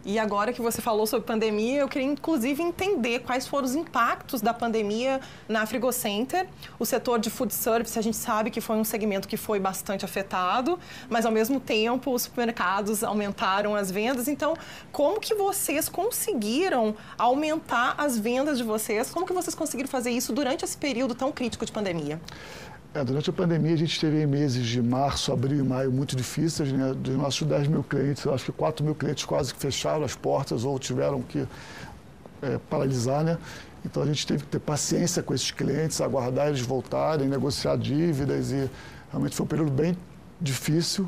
E 0.08 0.20
agora 0.20 0.54
que 0.54 0.62
você 0.62 0.84
falou 0.84 1.08
sobre 1.08 1.26
pandemia, 1.26 1.80
eu 1.80 1.90
queria 1.90 2.08
inclusive 2.08 2.62
entender 2.62 3.22
quais 3.22 3.48
foram 3.48 3.66
os 3.66 3.74
impactos 3.74 4.40
da 4.40 4.54
pandemia 4.54 5.20
na 5.50 5.66
Frigocenter. 5.66 6.48
O 6.78 6.86
setor 6.86 7.18
de 7.18 7.32
food 7.32 7.52
service, 7.52 7.98
a 7.98 8.04
gente 8.04 8.16
sabe 8.16 8.52
que 8.52 8.62
foi 8.62 8.76
um 8.76 8.84
segmento 8.84 9.28
que 9.28 9.36
foi 9.36 9.60
bastante 9.60 10.06
afetado, 10.06 10.78
mas 11.10 11.26
ao 11.26 11.32
mesmo 11.32 11.60
tempo 11.60 12.14
os 12.14 12.22
supermercados 12.22 13.04
aumentaram 13.04 13.76
as 13.76 13.90
vendas. 13.90 14.28
Então, 14.28 14.56
como 14.92 15.20
que 15.20 15.34
vocês 15.34 15.90
conseguiram 15.90 16.96
aumentar 17.18 17.96
as 17.98 18.16
vendas 18.16 18.60
de 18.60 18.64
vocês? 18.64 19.10
Como 19.10 19.26
que 19.26 19.34
vocês 19.34 19.56
conseguiram 19.56 19.90
fazer 19.90 20.12
isso 20.12 20.32
durante 20.32 20.64
esse 20.64 20.78
período 20.78 21.16
tão 21.16 21.32
crítico 21.32 21.66
de 21.66 21.72
pandemia? 21.72 22.22
É, 22.96 23.04
durante 23.04 23.30
a 23.30 23.34
pandemia, 23.34 23.74
a 23.74 23.78
gente 23.78 24.00
teve 24.00 24.26
meses 24.26 24.66
de 24.66 24.82
março, 24.82 25.34
abril 25.34 25.60
e 25.60 25.68
maio 25.68 25.92
muito 25.92 26.16
difíceis. 26.16 26.72
Né? 26.72 26.94
Dos 26.94 27.18
nossos 27.18 27.46
10 27.46 27.68
mil 27.68 27.84
clientes, 27.84 28.26
acho 28.26 28.46
que 28.46 28.52
4 28.54 28.86
mil 28.86 28.96
clientes 28.96 29.26
quase 29.26 29.54
que 29.54 29.60
fecharam 29.60 30.06
as 30.06 30.16
portas 30.16 30.64
ou 30.64 30.80
tiveram 30.80 31.22
que 31.22 31.46
é, 32.42 32.58
paralisar. 32.70 33.22
Né? 33.22 33.38
Então, 33.86 34.02
a 34.02 34.06
gente 34.06 34.26
teve 34.26 34.44
que 34.44 34.50
ter 34.50 34.60
paciência 34.60 35.22
com 35.22 35.34
esses 35.34 35.52
clientes, 35.52 36.00
aguardar 36.00 36.48
eles 36.48 36.62
voltarem, 36.62 37.28
negociar 37.28 37.76
dívidas. 37.76 38.54
E 38.54 38.70
realmente 39.12 39.36
foi 39.36 39.44
um 39.44 39.50
período 39.50 39.72
bem 39.72 39.98
difícil. 40.40 41.06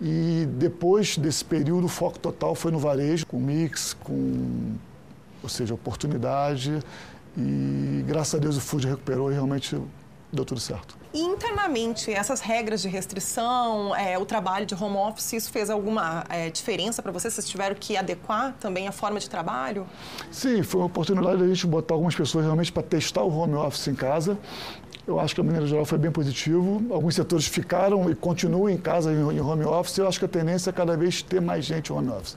E 0.00 0.48
depois 0.56 1.18
desse 1.18 1.44
período, 1.44 1.84
o 1.84 1.88
foco 1.88 2.18
total 2.18 2.54
foi 2.54 2.72
no 2.72 2.78
varejo, 2.78 3.26
com 3.26 3.38
mix, 3.38 3.92
com, 3.92 4.76
ou 5.42 5.48
seja, 5.50 5.74
oportunidade. 5.74 6.78
E 7.36 8.02
graças 8.06 8.34
a 8.34 8.38
Deus 8.38 8.56
o 8.56 8.62
food 8.62 8.86
recuperou 8.86 9.30
e 9.30 9.34
realmente 9.34 9.78
deu 10.32 10.44
tudo 10.44 10.60
certo. 10.60 10.96
E 11.12 11.20
internamente, 11.20 12.12
essas 12.12 12.40
regras 12.40 12.82
de 12.82 12.88
restrição, 12.88 13.96
é, 13.96 14.18
o 14.18 14.26
trabalho 14.26 14.66
de 14.66 14.74
home 14.74 14.96
office, 14.96 15.32
isso 15.32 15.50
fez 15.50 15.70
alguma 15.70 16.24
é, 16.28 16.50
diferença 16.50 17.02
para 17.02 17.10
vocês? 17.10 17.32
Vocês 17.32 17.48
tiveram 17.48 17.74
que 17.74 17.96
adequar 17.96 18.54
também 18.60 18.86
a 18.86 18.92
forma 18.92 19.18
de 19.18 19.28
trabalho? 19.28 19.86
Sim, 20.30 20.62
foi 20.62 20.80
uma 20.80 20.86
oportunidade 20.86 21.38
da 21.38 21.46
gente 21.46 21.66
botar 21.66 21.94
algumas 21.94 22.14
pessoas 22.14 22.44
realmente 22.44 22.70
para 22.70 22.82
testar 22.82 23.22
o 23.22 23.34
home 23.34 23.54
office 23.54 23.88
em 23.88 23.94
casa. 23.94 24.38
Eu 25.06 25.18
acho 25.18 25.34
que, 25.34 25.40
a 25.40 25.44
maneira 25.44 25.66
geral, 25.66 25.86
foi 25.86 25.96
bem 25.96 26.10
positivo. 26.10 26.84
Alguns 26.92 27.14
setores 27.14 27.46
ficaram 27.46 28.10
e 28.10 28.14
continuam 28.14 28.68
em 28.68 28.76
casa 28.76 29.10
em 29.10 29.40
home 29.40 29.64
office. 29.64 29.96
Eu 29.96 30.06
acho 30.06 30.18
que 30.18 30.26
a 30.26 30.28
tendência 30.28 30.68
é 30.68 30.72
cada 30.72 30.94
vez 30.94 31.22
ter 31.22 31.40
mais 31.40 31.64
gente 31.64 31.90
home 31.90 32.10
office. 32.10 32.36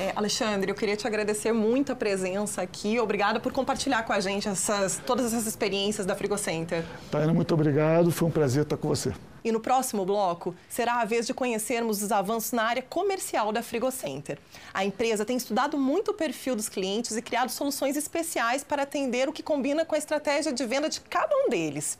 É, 0.00 0.14
Alexandre, 0.16 0.70
eu 0.70 0.74
queria 0.74 0.96
te 0.96 1.06
agradecer 1.06 1.52
muito 1.52 1.92
a 1.92 1.94
presença 1.94 2.62
aqui. 2.62 2.98
Obrigada 2.98 3.38
por 3.38 3.52
compartilhar 3.52 4.02
com 4.02 4.14
a 4.14 4.18
gente 4.18 4.48
essas, 4.48 4.98
todas 5.04 5.26
essas 5.26 5.46
experiências 5.46 6.06
da 6.06 6.16
Frigocenter. 6.16 6.86
Tainá, 7.10 7.34
muito 7.34 7.52
obrigado. 7.52 8.10
Foi 8.10 8.26
um 8.26 8.30
prazer 8.30 8.62
estar 8.62 8.78
com 8.78 8.88
você. 8.88 9.12
E 9.44 9.52
no 9.52 9.60
próximo 9.60 10.06
bloco, 10.06 10.54
será 10.70 11.02
a 11.02 11.04
vez 11.04 11.26
de 11.26 11.34
conhecermos 11.34 12.02
os 12.02 12.10
avanços 12.10 12.52
na 12.52 12.62
área 12.62 12.80
comercial 12.80 13.52
da 13.52 13.62
Frigocenter. 13.62 14.38
A 14.72 14.86
empresa 14.86 15.22
tem 15.22 15.36
estudado 15.36 15.76
muito 15.76 16.12
o 16.12 16.14
perfil 16.14 16.56
dos 16.56 16.70
clientes 16.70 17.14
e 17.14 17.20
criado 17.20 17.50
soluções 17.50 17.94
especiais 17.94 18.64
para 18.64 18.84
atender 18.84 19.28
o 19.28 19.32
que 19.34 19.42
combina 19.42 19.84
com 19.84 19.94
a 19.94 19.98
estratégia 19.98 20.50
de 20.50 20.64
venda 20.64 20.88
de 20.88 21.02
cada 21.02 21.36
um 21.44 21.50
deles. 21.50 21.98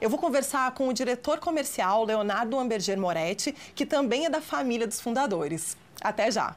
Eu 0.00 0.10
vou 0.10 0.18
conversar 0.18 0.72
com 0.72 0.88
o 0.88 0.92
diretor 0.92 1.38
comercial, 1.38 2.04
Leonardo 2.04 2.58
Amberger 2.58 2.98
Moretti, 2.98 3.54
que 3.72 3.86
também 3.86 4.26
é 4.26 4.30
da 4.30 4.40
família 4.40 4.86
dos 4.86 5.00
fundadores. 5.00 5.76
Até 6.02 6.28
já! 6.28 6.56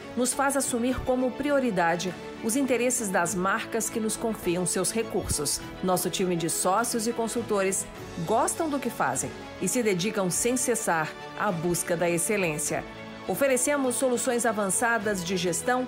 nos 0.15 0.33
faz 0.33 0.57
assumir 0.57 0.99
como 1.01 1.31
prioridade 1.31 2.13
os 2.43 2.55
interesses 2.55 3.09
das 3.09 3.35
marcas 3.35 3.89
que 3.89 3.99
nos 3.99 4.17
confiam 4.17 4.65
seus 4.65 4.91
recursos. 4.91 5.61
Nosso 5.83 6.09
time 6.09 6.35
de 6.35 6.49
sócios 6.49 7.07
e 7.07 7.13
consultores 7.13 7.85
gostam 8.25 8.69
do 8.69 8.79
que 8.79 8.89
fazem 8.89 9.29
e 9.61 9.67
se 9.67 9.83
dedicam 9.83 10.29
sem 10.29 10.57
cessar 10.57 11.11
à 11.39 11.51
busca 11.51 11.95
da 11.95 12.09
excelência. 12.09 12.83
Oferecemos 13.27 13.95
soluções 13.95 14.45
avançadas 14.45 15.23
de 15.23 15.37
gestão 15.37 15.87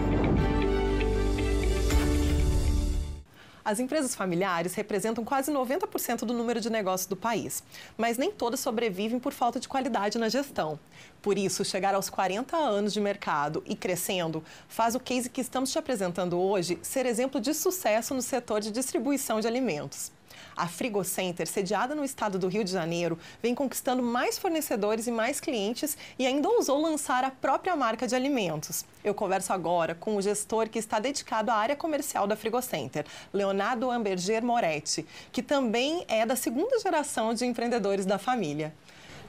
As 3.63 3.79
empresas 3.79 4.15
familiares 4.15 4.73
representam 4.73 5.23
quase 5.23 5.51
90% 5.51 6.25
do 6.25 6.33
número 6.33 6.59
de 6.59 6.69
negócios 6.69 7.07
do 7.07 7.15
país, 7.15 7.63
mas 7.97 8.17
nem 8.17 8.31
todas 8.31 8.59
sobrevivem 8.59 9.19
por 9.19 9.33
falta 9.33 9.59
de 9.59 9.67
qualidade 9.67 10.17
na 10.17 10.29
gestão. 10.29 10.79
Por 11.21 11.37
isso, 11.37 11.63
chegar 11.63 11.93
aos 11.93 12.09
40 12.09 12.57
anos 12.57 12.93
de 12.93 12.99
mercado 12.99 13.63
e 13.65 13.75
crescendo 13.75 14.43
faz 14.67 14.95
o 14.95 14.99
case 14.99 15.29
que 15.29 15.41
estamos 15.41 15.71
te 15.71 15.77
apresentando 15.77 16.39
hoje 16.39 16.79
ser 16.81 17.05
exemplo 17.05 17.39
de 17.39 17.53
sucesso 17.53 18.13
no 18.13 18.21
setor 18.21 18.61
de 18.61 18.71
distribuição 18.71 19.39
de 19.39 19.47
alimentos. 19.47 20.11
A 20.55 20.67
Frigocenter, 20.67 21.47
sediada 21.47 21.95
no 21.95 22.03
estado 22.03 22.37
do 22.37 22.47
Rio 22.47 22.63
de 22.63 22.71
Janeiro, 22.71 23.17
vem 23.41 23.55
conquistando 23.55 24.03
mais 24.03 24.37
fornecedores 24.37 25.07
e 25.07 25.11
mais 25.11 25.39
clientes 25.39 25.97
e 26.19 26.25
ainda 26.25 26.49
ousou 26.49 26.81
lançar 26.81 27.23
a 27.23 27.31
própria 27.31 27.75
marca 27.75 28.07
de 28.07 28.15
alimentos. 28.15 28.85
Eu 29.03 29.13
converso 29.13 29.53
agora 29.53 29.95
com 29.95 30.15
o 30.15 30.21
gestor 30.21 30.69
que 30.69 30.79
está 30.79 30.99
dedicado 30.99 31.51
à 31.51 31.55
área 31.55 31.75
comercial 31.75 32.27
da 32.27 32.35
Frigocenter, 32.35 33.05
Leonardo 33.33 33.89
Amberger 33.89 34.43
Moretti, 34.43 35.05
que 35.31 35.41
também 35.41 36.05
é 36.07 36.25
da 36.25 36.35
segunda 36.35 36.79
geração 36.79 37.33
de 37.33 37.45
empreendedores 37.45 38.05
da 38.05 38.17
família. 38.17 38.73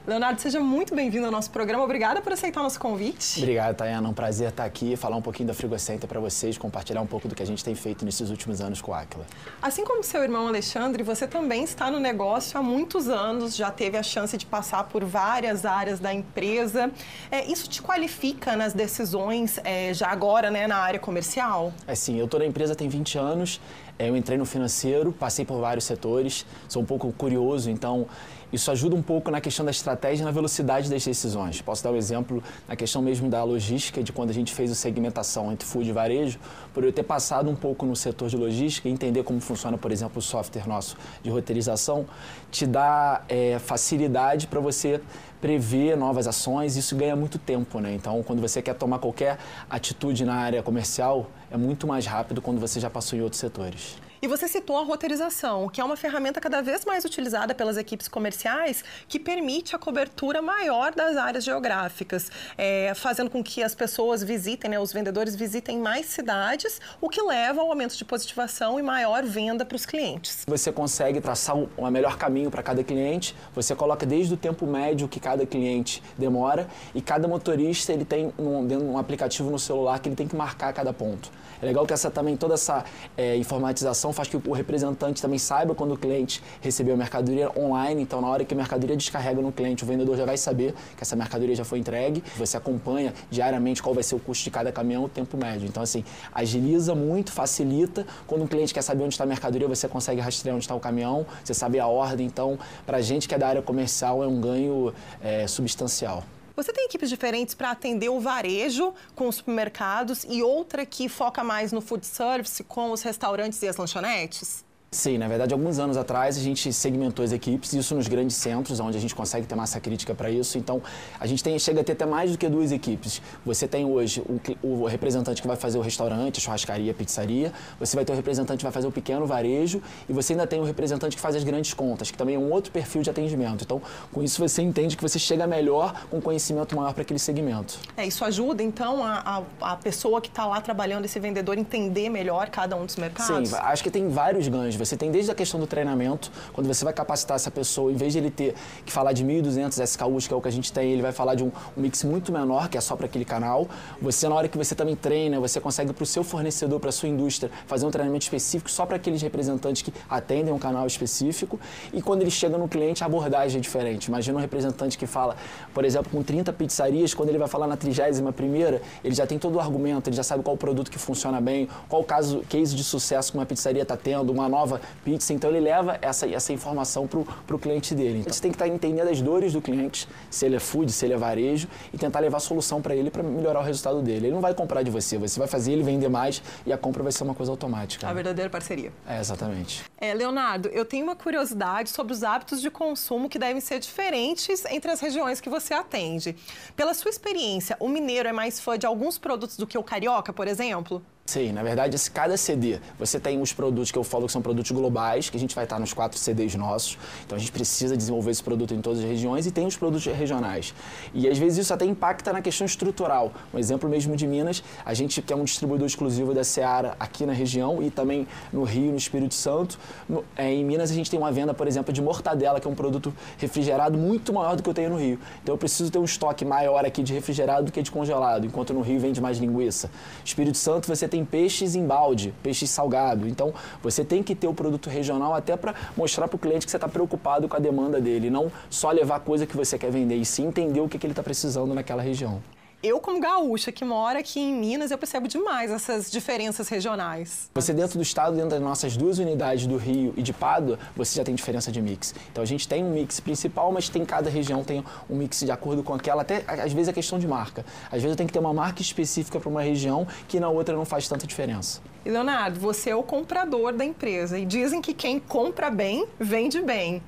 Leonardo, 0.05 0.41
seja 0.41 0.59
muito 0.59 0.93
bem-vindo 0.93 1.25
ao 1.25 1.31
nosso 1.31 1.49
programa. 1.49 1.81
Obrigada 1.81 2.21
por 2.21 2.33
aceitar 2.33 2.59
o 2.59 2.63
nosso 2.63 2.77
convite. 2.77 3.39
Obrigado, 3.39 3.73
Tayana. 3.73 4.09
Um 4.09 4.13
prazer 4.13 4.49
estar 4.49 4.65
aqui, 4.65 4.97
falar 4.97 5.15
um 5.15 5.21
pouquinho 5.21 5.47
da 5.47 5.53
Frigocenter 5.53 6.09
para 6.09 6.19
vocês, 6.19 6.57
compartilhar 6.57 6.99
um 6.99 7.07
pouco 7.07 7.29
do 7.29 7.33
que 7.33 7.41
a 7.41 7.45
gente 7.45 7.63
tem 7.63 7.73
feito 7.73 8.03
nesses 8.03 8.29
últimos 8.29 8.59
anos 8.59 8.81
com 8.81 8.93
a 8.93 8.99
Aquila. 8.99 9.25
Assim 9.61 9.85
como 9.85 10.03
seu 10.03 10.21
irmão 10.21 10.45
Alexandre, 10.45 11.03
você 11.03 11.25
também 11.25 11.63
está 11.63 11.89
no 11.89 12.01
negócio 12.01 12.59
há 12.59 12.61
muitos 12.61 13.07
anos, 13.07 13.55
já 13.55 13.71
teve 13.71 13.95
a 13.97 14.03
chance 14.03 14.35
de 14.35 14.45
passar 14.45 14.83
por 14.89 15.05
várias 15.05 15.65
áreas 15.65 16.01
da 16.01 16.13
empresa. 16.13 16.91
É, 17.31 17.45
isso 17.45 17.69
te 17.69 17.81
qualifica 17.81 18.57
nas 18.57 18.73
decisões, 18.73 19.57
é, 19.63 19.93
já 19.93 20.09
agora, 20.09 20.51
né, 20.51 20.67
na 20.67 20.79
área 20.79 20.99
comercial? 20.99 21.71
É 21.87 21.95
sim, 21.95 22.19
eu 22.19 22.25
estou 22.25 22.41
na 22.41 22.45
empresa 22.45 22.75
tem 22.75 22.89
20 22.89 23.17
anos, 23.17 23.61
é, 23.97 24.09
eu 24.09 24.17
entrei 24.17 24.37
no 24.37 24.45
financeiro, 24.45 25.13
passei 25.13 25.45
por 25.45 25.61
vários 25.61 25.85
setores, 25.85 26.45
sou 26.67 26.81
um 26.81 26.85
pouco 26.85 27.09
curioso, 27.13 27.69
então 27.69 28.05
isso 28.53 28.69
ajuda 28.69 28.95
um 28.95 29.01
pouco 29.01 29.31
na 29.31 29.41
questão 29.41 29.65
da 29.65 29.71
estratégia 29.71 30.21
e 30.21 30.25
na 30.25 30.31
velocidade 30.31 30.87
das 30.87 31.03
decisões. 31.03 31.59
Posso 31.59 31.83
dar 31.83 31.91
um 31.91 31.95
exemplo 31.95 32.41
na 32.67 32.75
questão 32.75 33.01
mesmo 33.01 33.27
da 33.27 33.43
logística, 33.43 34.03
de 34.03 34.13
quando 34.13 34.29
a 34.29 34.33
gente 34.33 34.53
fez 34.53 34.71
a 34.71 34.75
segmentação 34.75 35.51
entre 35.51 35.67
food 35.67 35.89
e 35.89 35.91
varejo, 35.91 36.39
por 36.71 36.83
eu 36.83 36.93
ter 36.93 37.01
passado 37.01 37.49
um 37.49 37.55
pouco 37.55 37.83
no 37.83 37.95
setor 37.95 38.29
de 38.29 38.37
logística 38.37 38.87
e 38.87 38.91
entender 38.91 39.23
como 39.23 39.41
funciona, 39.41 39.75
por 39.75 39.91
exemplo, 39.91 40.19
o 40.19 40.21
software 40.21 40.67
nosso 40.67 40.95
de 41.23 41.31
roteirização, 41.31 42.05
te 42.51 42.67
dá 42.67 43.23
é, 43.27 43.57
facilidade 43.57 44.45
para 44.45 44.59
você 44.59 45.01
prever 45.41 45.97
novas 45.97 46.27
ações, 46.27 46.77
isso 46.77 46.95
ganha 46.95 47.15
muito 47.15 47.39
tempo, 47.39 47.79
né? 47.79 47.93
Então, 47.95 48.21
quando 48.21 48.39
você 48.39 48.61
quer 48.61 48.75
tomar 48.75 48.99
qualquer 48.99 49.39
atitude 49.67 50.23
na 50.23 50.35
área 50.35 50.61
comercial, 50.61 51.29
é 51.51 51.57
muito 51.57 51.87
mais 51.87 52.05
rápido 52.05 52.39
quando 52.39 52.59
você 52.59 52.79
já 52.79 52.89
passou 52.89 53.17
em 53.17 53.21
outros 53.23 53.39
setores. 53.39 53.97
E 54.23 54.27
você 54.27 54.47
citou 54.47 54.77
a 54.77 54.83
roteirização, 54.85 55.67
que 55.67 55.81
é 55.81 55.83
uma 55.83 55.97
ferramenta 55.97 56.39
cada 56.39 56.61
vez 56.61 56.85
mais 56.85 57.03
utilizada 57.03 57.53
pelas 57.53 57.75
equipes 57.75 58.07
comerciais, 58.07 58.81
que 59.05 59.19
permite 59.19 59.75
a 59.75 59.77
cobertura 59.77 60.41
maior 60.41 60.93
das 60.93 61.17
áreas 61.17 61.43
geográficas, 61.43 62.31
é, 62.57 62.93
fazendo 62.95 63.29
com 63.29 63.43
que 63.43 63.61
as 63.61 63.75
pessoas 63.75 64.23
visitem, 64.23 64.71
né, 64.71 64.79
os 64.79 64.93
vendedores 64.93 65.35
visitem 65.35 65.77
mais 65.77 66.05
cidades, 66.05 66.79
o 67.01 67.09
que 67.09 67.21
leva 67.21 67.59
ao 67.59 67.69
aumento 67.69 67.97
de 67.97 68.05
positivação 68.05 68.79
e 68.79 68.81
maior 68.81 69.25
venda 69.25 69.65
para 69.65 69.75
os 69.75 69.85
clientes. 69.85 70.45
Você 70.47 70.71
consegue 70.71 71.19
traçar 71.19 71.57
um, 71.57 71.67
um 71.77 71.91
melhor 71.91 72.17
caminho 72.17 72.49
para 72.49 72.63
cada 72.63 72.81
cliente, 72.81 73.35
você 73.53 73.75
coloca 73.75 74.05
desde 74.05 74.35
o 74.35 74.37
tempo 74.37 74.65
médio 74.65 75.05
que 75.05 75.19
cada 75.19 75.45
cliente 75.45 76.01
demora 76.17 76.65
e 76.95 77.01
cada 77.01 77.27
motorista 77.27 77.91
ele 77.91 78.05
tem 78.05 78.33
um, 78.39 78.93
um 78.93 78.97
aplicativo 78.97 79.51
no 79.51 79.59
celular 79.59 79.99
que 79.99 80.07
ele 80.07 80.15
tem 80.15 80.29
que 80.29 80.35
marcar 80.37 80.71
cada 80.71 80.93
ponto. 80.93 81.29
É 81.63 81.65
legal 81.65 81.85
que 81.85 81.93
essa 81.93 82.11
também 82.11 82.35
toda 82.35 82.55
essa 82.55 82.83
é, 83.15 83.37
informatização 83.37 84.11
faz 84.11 84.27
que 84.27 84.35
o 84.35 84.51
representante 84.51 85.21
também 85.21 85.39
saiba 85.39 85.73
quando 85.73 85.93
o 85.93 85.97
cliente 85.97 86.43
recebeu 86.59 86.93
a 86.93 86.97
mercadoria 86.97 87.49
online. 87.57 88.01
Então, 88.01 88.19
na 88.19 88.27
hora 88.27 88.43
que 88.43 88.53
a 88.53 88.57
mercadoria 88.57 88.97
descarrega 88.97 89.41
no 89.41 89.49
cliente, 89.49 89.81
o 89.81 89.87
vendedor 89.87 90.17
já 90.17 90.25
vai 90.25 90.35
saber 90.35 90.73
que 90.97 91.01
essa 91.01 91.15
mercadoria 91.15 91.55
já 91.55 91.63
foi 91.63 91.79
entregue. 91.79 92.21
Você 92.35 92.57
acompanha 92.57 93.13
diariamente 93.31 93.81
qual 93.81 93.95
vai 93.95 94.03
ser 94.03 94.13
o 94.15 94.19
custo 94.19 94.43
de 94.43 94.51
cada 94.51 94.73
caminhão, 94.73 95.05
o 95.05 95.09
tempo 95.09 95.37
médio. 95.37 95.65
Então, 95.65 95.81
assim, 95.81 96.03
agiliza 96.33 96.93
muito, 96.93 97.31
facilita. 97.31 98.05
Quando 98.27 98.43
o 98.43 98.47
cliente 98.47 98.73
quer 98.73 98.81
saber 98.81 99.05
onde 99.05 99.13
está 99.13 99.23
a 99.23 99.27
mercadoria, 99.27 99.65
você 99.65 99.87
consegue 99.87 100.19
rastrear 100.19 100.57
onde 100.57 100.65
está 100.65 100.75
o 100.75 100.81
caminhão, 100.81 101.25
você 101.41 101.53
sabe 101.53 101.79
a 101.79 101.87
ordem. 101.87 102.25
Então, 102.25 102.59
para 102.85 102.97
a 102.97 103.01
gente 103.01 103.25
que 103.25 103.35
é 103.35 103.37
da 103.37 103.47
área 103.47 103.61
comercial, 103.61 104.21
é 104.21 104.27
um 104.27 104.41
ganho 104.41 104.93
é, 105.21 105.47
substancial. 105.47 106.25
Você 106.55 106.71
tem 106.71 106.85
equipes 106.85 107.09
diferentes 107.09 107.55
para 107.55 107.71
atender 107.71 108.09
o 108.09 108.19
varejo 108.19 108.93
com 109.15 109.27
os 109.27 109.37
supermercados 109.37 110.23
e 110.23 110.43
outra 110.43 110.85
que 110.85 111.09
foca 111.09 111.43
mais 111.43 111.71
no 111.71 111.81
food 111.81 112.05
service 112.05 112.63
com 112.63 112.91
os 112.91 113.01
restaurantes 113.01 113.61
e 113.63 113.67
as 113.67 113.77
lanchonetes? 113.77 114.63
Sim, 114.93 115.17
na 115.17 115.27
verdade, 115.27 115.55
alguns 115.55 115.79
anos 115.79 115.97
atrás 115.97 116.37
a 116.37 116.39
gente 116.39 116.71
segmentou 116.71 117.25
as 117.25 117.31
equipes, 117.31 117.73
isso 117.73 117.95
nos 117.95 118.07
grandes 118.07 118.37
centros, 118.37 118.79
onde 118.79 118.95
a 118.95 119.01
gente 119.01 119.15
consegue 119.15 119.47
ter 119.47 119.55
massa 119.55 119.79
crítica 119.79 120.13
para 120.13 120.29
isso. 120.29 120.55
Então, 120.55 120.83
a 121.19 121.25
gente 121.25 121.43
tem, 121.43 121.57
chega 121.57 121.81
a 121.81 121.83
ter 121.83 121.93
até 121.93 122.05
mais 122.05 122.31
do 122.31 122.37
que 122.37 122.47
duas 122.47 122.71
equipes. 122.71 123.19
Você 123.43 123.67
tem 123.67 123.85
hoje 123.85 124.21
o, 124.61 124.83
o, 124.83 124.85
representante 124.85 125.41
que 125.41 125.47
vai 125.47 125.57
fazer 125.57 125.79
o 125.79 125.81
restaurante, 125.81 126.37
a 126.37 126.41
churrascaria, 126.41 126.91
a 126.91 126.93
pizzaria, 126.93 127.51
você 127.79 127.95
vai 127.95 128.05
ter 128.05 128.13
o 128.13 128.15
representante 128.15 128.59
que 128.59 128.63
vai 128.63 128.71
fazer 128.71 128.85
o 128.85 128.91
pequeno 128.91 129.25
varejo 129.25 129.81
e 130.07 130.13
você 130.13 130.33
ainda 130.33 130.45
tem 130.45 130.59
o 130.59 130.63
representante 130.63 131.15
que 131.15 131.21
faz 131.21 131.35
as 131.35 131.43
grandes 131.43 131.73
contas, 131.73 132.11
que 132.11 132.17
também 132.17 132.35
é 132.35 132.39
um 132.39 132.51
outro 132.51 132.71
perfil 132.71 133.01
de 133.01 133.09
atendimento. 133.09 133.63
Então, 133.63 133.81
com 134.11 134.21
isso 134.21 134.39
você 134.39 134.61
entende 134.61 134.95
que 134.95 135.01
você 135.01 135.17
chega 135.17 135.47
melhor 135.47 136.05
com 136.11 136.21
conhecimento 136.21 136.75
maior 136.75 136.93
para 136.93 137.01
aquele 137.01 137.19
segmento. 137.19 137.79
É, 137.97 138.05
isso 138.05 138.23
ajuda, 138.23 138.61
então, 138.61 139.03
a, 139.03 139.43
a, 139.59 139.73
a 139.73 139.75
pessoa 139.75 140.21
que 140.21 140.29
está 140.29 140.45
lá 140.45 140.61
trabalhando, 140.61 141.05
esse 141.05 141.19
vendedor, 141.19 141.57
entender 141.57 142.09
melhor 142.09 142.49
cada 142.49 142.75
um 142.75 142.85
dos 142.85 142.95
mercados? 142.95 143.49
Sim, 143.49 143.55
acho 143.55 143.81
que 143.81 143.89
tem 143.89 144.07
vários 144.07 144.47
ganhos. 144.47 144.75
Você 144.85 144.97
tem 144.97 145.11
desde 145.11 145.31
a 145.31 145.35
questão 145.35 145.59
do 145.59 145.67
treinamento, 145.67 146.31
quando 146.53 146.67
você 146.67 146.83
vai 146.83 146.93
capacitar 146.93 147.35
essa 147.35 147.51
pessoa, 147.51 147.91
em 147.91 147.95
vez 147.95 148.13
de 148.13 148.19
ele 148.19 148.31
ter 148.31 148.55
que 148.85 148.91
falar 148.91 149.13
de 149.13 149.23
1.200 149.23 149.81
SKUs, 149.83 150.27
que 150.27 150.33
é 150.33 150.37
o 150.37 150.41
que 150.41 150.47
a 150.47 150.51
gente 150.51 150.71
tem, 150.71 150.91
ele 150.91 151.01
vai 151.01 151.11
falar 151.11 151.35
de 151.35 151.43
um, 151.43 151.51
um 151.77 151.81
mix 151.81 152.03
muito 152.03 152.31
menor, 152.31 152.69
que 152.69 152.77
é 152.77 152.81
só 152.81 152.95
para 152.95 153.05
aquele 153.05 153.25
canal. 153.25 153.67
Você, 154.01 154.27
na 154.27 154.35
hora 154.35 154.47
que 154.47 154.57
você 154.57 154.75
também 154.75 154.95
treina, 154.95 155.39
você 155.39 155.59
consegue 155.59 155.93
para 155.93 156.03
o 156.03 156.05
seu 156.05 156.23
fornecedor, 156.23 156.79
para 156.79 156.89
a 156.89 156.91
sua 156.91 157.09
indústria, 157.09 157.51
fazer 157.67 157.85
um 157.85 157.91
treinamento 157.91 158.23
específico 158.23 158.69
só 158.69 158.85
para 158.85 158.97
aqueles 158.97 159.21
representantes 159.21 159.81
que 159.81 159.93
atendem 160.09 160.53
um 160.53 160.59
canal 160.59 160.85
específico. 160.85 161.59
E 161.91 162.01
quando 162.01 162.21
ele 162.21 162.31
chega 162.31 162.57
no 162.57 162.67
cliente, 162.67 163.03
a 163.03 163.07
abordagem 163.07 163.59
é 163.59 163.61
diferente. 163.61 164.05
Imagina 164.05 164.37
um 164.37 164.41
representante 164.41 164.97
que 164.97 165.05
fala, 165.05 165.35
por 165.73 165.85
exemplo, 165.85 166.11
com 166.11 166.23
30 166.23 166.51
pizzarias, 166.53 167.13
quando 167.13 167.29
ele 167.29 167.37
vai 167.37 167.47
falar 167.47 167.67
na 167.67 167.77
31 167.77 168.31
primeira, 168.31 168.81
ele 169.03 169.15
já 169.15 169.25
tem 169.25 169.39
todo 169.39 169.55
o 169.55 169.59
argumento, 169.59 170.09
ele 170.09 170.15
já 170.15 170.23
sabe 170.23 170.43
qual 170.43 170.55
o 170.55 170.59
produto 170.59 170.89
que 170.89 170.99
funciona 170.99 171.39
bem, 171.39 171.67
qual 171.87 172.01
o 172.01 172.05
caso, 172.05 172.41
case 172.49 172.75
de 172.75 172.83
sucesso 172.83 173.31
que 173.31 173.37
uma 173.37 173.45
pizzaria 173.45 173.83
está 173.83 173.97
tendo, 173.97 174.31
uma 174.31 174.49
nova 174.49 174.72
pizza 175.03 175.13
pizza, 175.13 175.33
então 175.33 175.49
ele 175.49 175.59
leva 175.59 175.97
essa, 176.01 176.27
essa 176.27 176.51
informação 176.51 177.07
para 177.07 177.55
o 177.55 177.59
cliente 177.59 177.95
dele. 177.95 178.19
Então, 178.19 178.33
você 178.33 178.41
tem 178.41 178.51
que 178.51 178.55
estar 178.55 178.67
entendendo 178.67 179.07
as 179.07 179.21
dores 179.21 179.53
do 179.53 179.61
cliente, 179.61 180.07
se 180.29 180.45
ele 180.45 180.55
é 180.55 180.59
food, 180.59 180.91
se 180.91 181.05
ele 181.05 181.13
é 181.13 181.17
varejo, 181.17 181.67
e 181.93 181.97
tentar 181.97 182.19
levar 182.19 182.37
a 182.37 182.39
solução 182.39 182.81
para 182.81 182.95
ele 182.95 183.09
para 183.09 183.23
melhorar 183.23 183.59
o 183.59 183.63
resultado 183.63 184.01
dele. 184.01 184.27
Ele 184.27 184.33
não 184.33 184.41
vai 184.41 184.53
comprar 184.53 184.83
de 184.83 184.91
você, 184.91 185.17
você 185.17 185.39
vai 185.39 185.47
fazer 185.47 185.71
ele 185.71 185.83
vender 185.83 186.09
mais 186.09 186.41
e 186.65 186.73
a 186.73 186.77
compra 186.77 187.03
vai 187.03 187.11
ser 187.11 187.23
uma 187.23 187.35
coisa 187.35 187.51
automática. 187.51 188.05
A 188.05 188.09
né? 188.09 188.15
verdadeira 188.15 188.49
parceria. 188.49 188.91
É, 189.07 189.19
exatamente. 189.19 189.83
É, 189.97 190.13
Leonardo, 190.13 190.69
eu 190.69 190.85
tenho 190.85 191.05
uma 191.05 191.15
curiosidade 191.15 191.89
sobre 191.89 192.13
os 192.13 192.23
hábitos 192.23 192.61
de 192.61 192.69
consumo 192.69 193.29
que 193.29 193.39
devem 193.39 193.61
ser 193.61 193.79
diferentes 193.79 194.65
entre 194.65 194.91
as 194.91 194.99
regiões 194.99 195.39
que 195.39 195.49
você 195.49 195.73
atende. 195.73 196.35
Pela 196.75 196.93
sua 196.93 197.09
experiência, 197.09 197.77
o 197.79 197.87
mineiro 197.87 198.27
é 198.27 198.33
mais 198.33 198.59
fã 198.59 198.77
de 198.77 198.85
alguns 198.85 199.17
produtos 199.17 199.57
do 199.57 199.67
que 199.67 199.77
o 199.77 199.83
carioca, 199.83 200.33
por 200.33 200.47
exemplo? 200.47 201.01
Sim, 201.25 201.53
na 201.53 201.63
verdade, 201.63 201.97
cada 202.11 202.35
CD, 202.35 202.79
você 202.99 203.17
tem 203.17 203.41
os 203.41 203.53
produtos 203.53 203.89
que 203.89 203.97
eu 203.97 204.03
falo 204.03 204.25
que 204.25 204.31
são 204.33 204.41
produtos 204.41 204.69
globais, 204.71 205.29
que 205.29 205.37
a 205.37 205.39
gente 205.39 205.55
vai 205.55 205.63
estar 205.63 205.79
nos 205.79 205.93
quatro 205.93 206.19
CDs 206.19 206.53
nossos. 206.55 206.97
Então 207.25 207.37
a 207.37 207.39
gente 207.39 207.51
precisa 207.51 207.95
desenvolver 207.95 208.31
esse 208.31 208.43
produto 208.43 208.73
em 208.73 208.81
todas 208.81 208.99
as 208.99 209.05
regiões 209.05 209.47
e 209.47 209.51
tem 209.51 209.65
os 209.65 209.77
produtos 209.77 210.05
regionais. 210.05 210.75
E 211.13 211.29
às 211.29 211.37
vezes 211.37 211.59
isso 211.59 211.73
até 211.73 211.85
impacta 211.85 212.33
na 212.33 212.41
questão 212.41 212.65
estrutural. 212.65 213.31
Um 213.53 213.57
exemplo 213.57 213.89
mesmo 213.89 214.17
de 214.17 214.27
Minas, 214.27 214.61
a 214.83 214.93
gente 214.93 215.21
que 215.21 215.31
é 215.31 215.35
um 215.35 215.45
distribuidor 215.45 215.87
exclusivo 215.87 216.33
da 216.33 216.43
Seara 216.43 216.93
aqui 216.99 217.25
na 217.25 217.31
região 217.31 217.81
e 217.81 217.89
também 217.89 218.27
no 218.51 218.63
Rio, 218.63 218.91
no 218.91 218.97
Espírito 218.97 219.33
Santo. 219.33 219.79
No, 220.09 220.25
é, 220.35 220.51
em 220.51 220.65
Minas 220.65 220.91
a 220.91 220.93
gente 220.93 221.09
tem 221.09 221.17
uma 221.17 221.31
venda, 221.31 221.53
por 221.53 221.67
exemplo, 221.67 221.93
de 221.93 222.01
mortadela, 222.01 222.59
que 222.59 222.67
é 222.67 222.69
um 222.69 222.75
produto 222.75 223.13
refrigerado 223.37 223.97
muito 223.97 224.33
maior 224.33 224.57
do 224.57 224.61
que 224.61 224.69
eu 224.69 224.73
tenho 224.73 224.89
no 224.89 224.97
Rio. 224.97 225.17
Então 225.41 225.55
eu 225.55 225.57
preciso 225.57 225.89
ter 225.89 225.99
um 225.99 226.05
estoque 226.05 226.43
maior 226.43 226.85
aqui 226.85 227.01
de 227.01 227.13
refrigerado 227.13 227.67
do 227.67 227.71
que 227.71 227.81
de 227.81 227.89
congelado, 227.89 228.45
enquanto 228.45 228.73
no 228.73 228.81
Rio 228.81 228.99
vende 228.99 229.21
mais 229.21 229.37
linguiça. 229.37 229.89
Espírito 230.25 230.57
Santo 230.57 230.85
você 230.85 231.12
tem 231.13 231.23
peixes 231.23 231.75
em 231.75 231.85
balde, 231.85 232.33
peixe 232.41 232.65
salgado. 232.65 233.27
Então, 233.27 233.53
você 233.83 234.03
tem 234.03 234.23
que 234.23 234.33
ter 234.33 234.47
o 234.47 234.53
produto 234.53 234.89
regional 234.89 235.35
até 235.35 235.55
para 235.55 235.75
mostrar 235.95 236.27
para 236.27 236.35
o 236.35 236.39
cliente 236.39 236.65
que 236.65 236.71
você 236.71 236.77
está 236.77 236.87
preocupado 236.87 237.47
com 237.47 237.55
a 237.55 237.59
demanda 237.59 238.01
dele, 238.01 238.31
não 238.31 238.51
só 238.67 238.89
levar 238.89 239.19
coisa 239.19 239.45
que 239.45 239.55
você 239.55 239.77
quer 239.77 239.91
vender, 239.91 240.15
e 240.15 240.25
sim 240.25 240.47
entender 240.47 240.81
o 240.81 240.89
que, 240.89 240.97
que 240.97 241.05
ele 241.05 241.11
está 241.11 241.21
precisando 241.21 241.71
naquela 241.75 242.01
região 242.01 242.41
eu, 242.83 242.99
como 242.99 243.17
gaúcha 243.17 243.71
que 243.71 243.85
mora 243.85 244.19
aqui 244.19 244.41
em 244.41 244.53
Minas, 244.53 244.91
eu 244.91 244.97
percebo 244.97 245.25
demais 245.25 245.71
essas 245.71 246.11
diferenças 246.11 246.67
regionais. 246.67 247.49
Você 247.55 247.73
dentro 247.73 247.97
do 247.97 248.01
estado, 248.01 248.35
dentro 248.35 248.49
das 248.49 248.61
nossas 248.61 248.97
duas 248.97 249.19
unidades 249.19 249.65
do 249.65 249.77
Rio 249.77 250.13
e 250.17 250.21
de 250.21 250.33
Pádua, 250.33 250.77
você 250.93 251.15
já 251.15 251.23
tem 251.23 251.33
diferença 251.33 251.71
de 251.71 251.81
mix. 251.81 252.13
Então 252.29 252.43
a 252.43 252.45
gente 252.45 252.67
tem 252.67 252.83
um 252.83 252.91
mix 252.91 253.21
principal, 253.21 253.71
mas 253.71 253.87
tem 253.87 254.03
cada 254.03 254.29
região 254.29 254.65
tem 254.65 254.83
um 255.09 255.15
mix 255.15 255.39
de 255.39 255.51
acordo 255.51 255.81
com 255.81 255.93
aquela, 255.93 256.23
até 256.23 256.43
às 256.45 256.73
vezes 256.73 256.89
é 256.89 256.93
questão 256.93 257.17
de 257.17 257.25
marca. 257.25 257.65
Às 257.89 258.01
vezes 258.01 258.17
tenho 258.17 258.27
que 258.27 258.33
ter 258.33 258.39
uma 258.39 258.53
marca 258.53 258.81
específica 258.81 259.39
para 259.39 259.49
uma 259.49 259.61
região 259.61 260.05
que 260.27 260.37
na 260.37 260.49
outra 260.49 260.75
não 260.75 260.83
faz 260.83 261.07
tanta 261.07 261.25
diferença. 261.25 261.79
E 262.05 262.09
Leonardo, 262.09 262.59
você 262.59 262.89
é 262.89 262.95
o 262.95 263.01
comprador 263.01 263.71
da 263.71 263.85
empresa 263.85 264.37
e 264.37 264.45
dizem 264.45 264.81
que 264.81 264.93
quem 264.93 265.19
compra 265.19 265.69
bem, 265.69 266.05
vende 266.19 266.61
bem. 266.61 267.01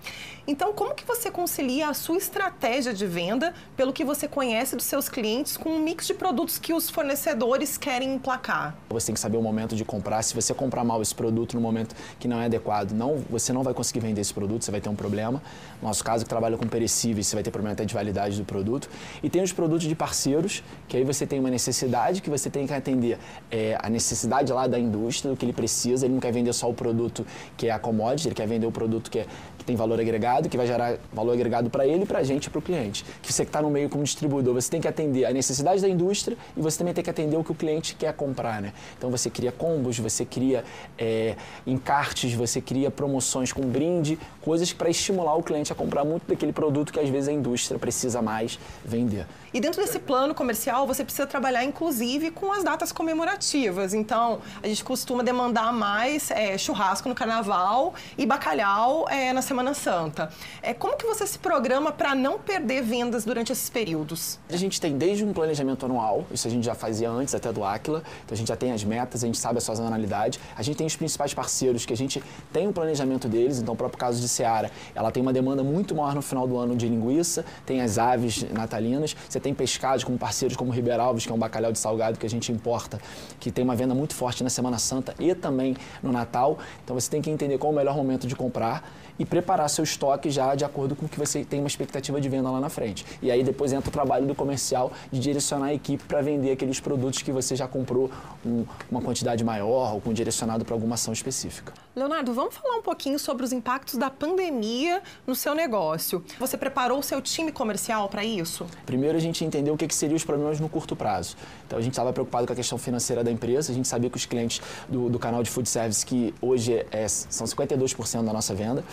Então, 0.48 0.74
como 0.74 0.94
que 0.94 1.04
você 1.04 1.32
concilia 1.32 1.90
a 1.90 1.94
sua 1.96 2.18
estratégia 2.18 2.94
de 2.94 3.08
venda, 3.08 3.52
pelo 3.76 3.92
que 3.92 4.06
você 4.06 4.28
conhece 4.28 4.76
dos 4.76 4.86
seus 4.86 5.10
clientes, 5.10 5.58
com 5.58 5.72
um 5.72 5.80
mix 5.80 6.06
de 6.06 6.14
produtos 6.14 6.60
que 6.60 6.72
os 6.72 6.88
fornecedores 6.88 7.80
querem 7.80 8.14
emplacar? 8.14 8.76
Você 8.90 9.08
tem 9.08 9.16
que 9.16 9.20
saber 9.20 9.38
o 9.38 9.42
momento 9.42 9.76
de 9.76 9.84
comprar. 9.84 10.22
Se 10.22 10.36
você 10.36 10.54
comprar 10.54 10.84
mal 10.84 11.02
esse 11.02 11.16
produto 11.16 11.56
no 11.56 11.62
momento 11.62 11.96
que 12.20 12.28
não 12.28 12.40
é 12.40 12.46
adequado, 12.46 12.92
não, 12.92 13.18
você 13.28 13.52
não 13.52 13.64
vai 13.64 13.74
conseguir 13.74 14.02
vender 14.02 14.22
esse 14.22 14.34
produto, 14.34 14.64
você 14.64 14.70
vai 14.70 14.80
ter 14.80 14.88
um 14.88 14.96
problema. 14.96 15.42
No 15.82 15.88
nosso 15.88 16.04
caso, 16.04 16.24
que 16.24 16.30
trabalha 16.30 16.58
com 16.58 16.68
perecíveis, 16.68 17.26
você 17.26 17.36
vai 17.36 17.44
ter 17.44 17.50
problema 17.50 17.74
até 17.74 17.84
de 17.84 17.94
validade 17.96 18.38
do 18.38 18.46
produto. 18.46 18.88
E 19.24 19.30
tem 19.32 19.42
os 19.42 19.52
produtos 19.52 19.88
de 19.88 19.96
parceiros, 19.96 20.64
que 20.88 20.96
aí 20.96 21.04
você 21.04 21.26
tem 21.26 21.40
uma 21.40 21.50
necessidade 21.50 22.22
que 22.22 22.30
você 22.30 22.52
tem 22.52 22.68
que 22.68 22.74
atender 22.74 23.18
é, 23.50 23.80
a 23.82 23.90
necessidade 23.90 24.54
lá 24.54 24.68
da 24.68 24.78
indústria, 24.86 25.32
do 25.32 25.38
que 25.38 25.46
ele 25.46 25.54
precisa. 25.54 26.06
Ele 26.06 26.14
não 26.14 26.22
quer 26.22 26.32
vender 26.32 26.54
só 26.54 26.70
o 26.70 26.74
produto 26.74 27.26
que 27.58 27.68
é 27.68 27.72
a 27.72 27.80
commodity, 27.80 28.28
ele 28.28 28.36
quer 28.36 28.48
vender 28.48 28.68
o 28.68 28.72
produto 28.72 29.12
que, 29.12 29.20
é, 29.20 29.26
tem 29.66 29.76
valor 29.76 30.00
agregado, 30.00 30.48
que 30.48 30.58
vai 30.58 30.68
gerar 30.68 30.98
valor 31.12 31.34
agregado 31.34 31.70
para 31.70 31.86
ele, 31.86 32.06
para 32.06 32.20
a 32.20 32.24
gente 32.24 32.46
e 32.46 32.50
para 32.50 32.60
o 32.60 32.62
cliente. 32.62 33.04
Que 33.22 33.34
você 33.34 33.44
que 33.44 33.50
está 33.50 33.62
no 33.62 33.70
meio 33.70 33.90
como 33.90 34.04
distribuidor, 34.04 34.54
você 34.54 34.70
tem 34.70 34.80
que 34.80 34.88
atender 34.88 35.26
a 35.26 35.34
necessidade 35.34 35.82
da 35.82 35.90
indústria 35.90 36.38
e 36.56 36.62
você 36.62 36.78
também 36.78 36.94
tem 36.94 37.04
que 37.04 37.10
atender 37.10 37.36
o 37.36 37.44
que 37.44 37.52
o 37.52 37.56
cliente 37.56 37.96
quer 37.96 38.14
comprar. 38.14 38.62
Né? 38.62 38.74
Então 38.98 39.10
você 39.10 39.30
cria 39.30 39.52
combos, 39.52 39.98
você 39.98 40.24
cria 40.24 40.64
é, 40.98 41.36
encartes, 41.66 42.34
você 42.34 42.62
cria 42.62 42.92
promoções 42.92 43.52
com 43.52 43.62
brinde, 43.62 44.20
coisas 44.42 44.72
para 44.72 44.90
estimular 44.90 45.36
o 45.36 45.44
cliente 45.44 45.72
a 45.72 45.76
comprar 45.76 46.06
muito 46.06 46.28
daquele 46.28 46.54
produto 46.54 46.94
que 46.94 47.00
às 47.00 47.10
vezes 47.10 47.28
a 47.30 47.34
indústria 47.34 47.80
precisa 47.80 48.22
mais 48.22 48.60
vender. 48.84 49.26
E 49.54 49.60
dentro 49.60 49.82
desse 49.82 50.00
plano 50.00 50.36
comercial, 50.36 50.86
você 50.86 51.04
precisa 51.04 51.26
trabalhar 51.26 51.64
inclusive 51.64 52.30
com 52.30 52.52
as 52.52 52.64
datas 52.64 52.92
comemorativas. 52.92 53.94
Então, 53.94 54.42
a 54.62 54.68
gente 54.68 54.84
costuma 54.84 55.24
demandar 55.24 55.72
mais 55.72 56.30
é, 56.30 56.58
churrasco 56.58 57.08
no 57.08 57.16
carnaval 57.16 57.94
e 58.18 58.26
bacalhau 58.26 59.08
é, 59.10 59.32
na 59.32 59.42
Semana 59.42 59.55
Santa. 59.74 60.30
É, 60.62 60.74
como 60.74 60.98
que 60.98 61.06
você 61.06 61.26
se 61.28 61.40
programa 61.40 61.92
para 61.92 62.16
não 62.16 62.40
perder 62.40 62.84
vendas 62.84 63.26
durante 63.26 63.52
esses 63.52 63.70
períodos? 63.70 64.40
A 64.50 64.58
gente 64.58 64.80
tem 64.80 64.98
desde 64.98 65.24
um 65.24 65.34
planejamento 65.34 65.86
anual, 65.86 66.26
isso 66.32 66.48
a 66.48 66.52
gente 66.52 66.64
já 66.64 66.76
fazia 66.76 67.10
antes 67.10 67.34
até 67.36 67.52
do 67.52 67.64
Aquila, 67.64 68.04
então 68.24 68.34
a 68.34 68.38
gente 68.38 68.48
já 68.48 68.56
tem 68.56 68.72
as 68.72 68.84
metas, 68.84 69.24
a 69.24 69.28
gente 69.28 69.38
sabe 69.38 69.58
a 69.58 69.62
sazonalidade, 69.62 70.40
a 70.56 70.62
gente 70.62 70.78
tem 70.78 70.88
os 70.88 70.96
principais 70.96 71.34
parceiros 71.34 71.86
que 71.86 71.94
a 71.94 71.98
gente 71.98 72.24
tem 72.52 72.68
um 72.68 72.74
planejamento 72.74 73.28
deles, 73.28 73.60
então 73.60 73.74
o 73.74 73.78
próprio 73.78 74.00
caso 74.00 74.20
de 74.20 74.28
Seara, 74.28 74.72
ela 74.94 75.12
tem 75.12 75.22
uma 75.22 75.34
demanda 75.34 75.64
muito 75.64 75.96
maior 75.96 76.16
no 76.16 76.22
final 76.22 76.48
do 76.48 76.58
ano 76.58 76.76
de 76.76 76.88
linguiça, 76.88 77.46
tem 77.66 77.82
as 77.82 77.98
aves 77.98 78.44
natalinas, 78.52 79.16
você 79.28 79.40
tem 79.40 79.54
pescados 79.54 80.04
como 80.04 80.18
parceiros 80.18 80.58
como 80.58 80.72
Ribeirão 80.72 81.06
Alves, 81.06 81.26
que 81.26 81.32
é 81.32 81.36
um 81.36 81.40
bacalhau 81.40 81.72
de 81.72 81.80
salgado 81.80 82.18
que 82.18 82.26
a 82.26 82.30
gente 82.30 82.52
importa, 82.52 83.00
que 83.40 83.52
tem 83.52 83.64
uma 83.64 83.76
venda 83.76 83.94
muito 83.94 84.14
forte 84.16 84.44
na 84.44 84.50
Semana 84.50 84.78
Santa 84.78 85.14
e 85.20 85.34
também 85.34 85.76
no 86.02 86.12
Natal. 86.12 86.58
Então 86.84 87.00
você 87.00 87.10
tem 87.10 87.22
que 87.22 87.30
entender 87.30 87.58
qual 87.58 87.72
é 87.72 87.76
o 87.76 87.78
melhor 87.78 87.96
momento 87.96 88.28
de 88.28 88.36
comprar 88.36 88.90
e 89.18 89.26
preparar 89.26 89.70
seu 89.70 89.84
estoque 89.84 90.30
já 90.30 90.56
de 90.56 90.66
acordo 90.66 90.96
com 90.96 91.06
o 91.06 91.10
que 91.10 91.18
você 91.18 91.44
tem 91.44 91.60
uma 91.60 91.68
expectativa 91.68 92.20
de 92.20 92.30
venda 92.30 92.50
lá 92.50 92.60
na 92.60 92.70
frente. 92.70 93.06
E 93.22 93.32
aí 93.32 93.44
depois 93.44 93.74
entra 93.74 93.90
o 93.90 93.92
trabalho 93.92 94.26
do 94.26 94.36
comercial 94.36 94.92
de 95.12 95.20
direcionar 95.20 95.68
a 95.68 95.74
equipe 95.74 96.04
para 96.04 96.22
vender 96.22 96.52
aqueles 96.52 96.80
produtos 96.80 97.22
que 97.22 97.32
você 97.32 97.56
já 97.56 97.68
comprou 97.68 98.10
um, 98.46 98.66
uma 98.90 99.02
quantidade 99.02 99.44
maior 99.44 99.94
ou 99.94 100.02
com 100.02 100.14
direcionado 100.14 100.66
para 100.66 100.76
alguma 100.76 100.96
ação 100.96 101.14
específica. 101.14 101.74
Leonardo, 101.96 102.34
vamos 102.34 102.56
falar 102.56 102.78
um 102.78 102.82
pouquinho 102.82 103.18
sobre 103.18 103.46
os 103.46 103.54
impactos 103.54 103.96
da 103.96 104.10
pandemia 104.10 105.02
no 105.26 105.34
seu 105.34 105.56
negócio. 105.56 106.24
Você 106.40 106.58
preparou 106.58 107.00
o 107.00 107.04
seu 107.04 107.22
time 107.22 107.52
comercial 107.52 108.10
para 108.10 108.24
isso? 108.24 108.66
Primeiro, 108.86 109.18
a 109.18 109.22
gente 109.22 109.46
entendeu 109.46 109.74
o 109.74 109.78
que, 109.78 109.88
que 109.88 109.96
seriam 109.96 110.18
os 110.18 110.26
problemas 110.26 110.60
no 110.60 110.68
curto 110.68 110.96
prazo. 110.96 111.38
Então, 111.66 111.80
a 111.80 111.82
gente 111.82 111.94
estava 111.94 112.14
preocupado 112.14 112.46
com 112.46 112.54
a 112.54 112.56
questão 112.56 112.78
financeira 112.78 113.24
da 113.24 113.32
empresa. 113.32 113.72
A 113.72 113.76
gente 113.76 113.88
sabia 113.88 114.10
que 114.10 114.18
os 114.18 114.26
clientes 114.26 114.62
do, 114.88 115.10
do 115.10 115.18
canal 115.18 115.42
de 115.42 115.50
food 115.50 115.68
service, 115.68 116.06
que 116.06 116.34
hoje 116.42 116.86
é, 116.92 117.08
são 117.08 117.48
52% 117.48 118.24
da 118.24 118.34
nossa 118.34 118.54
venda, 118.54 118.84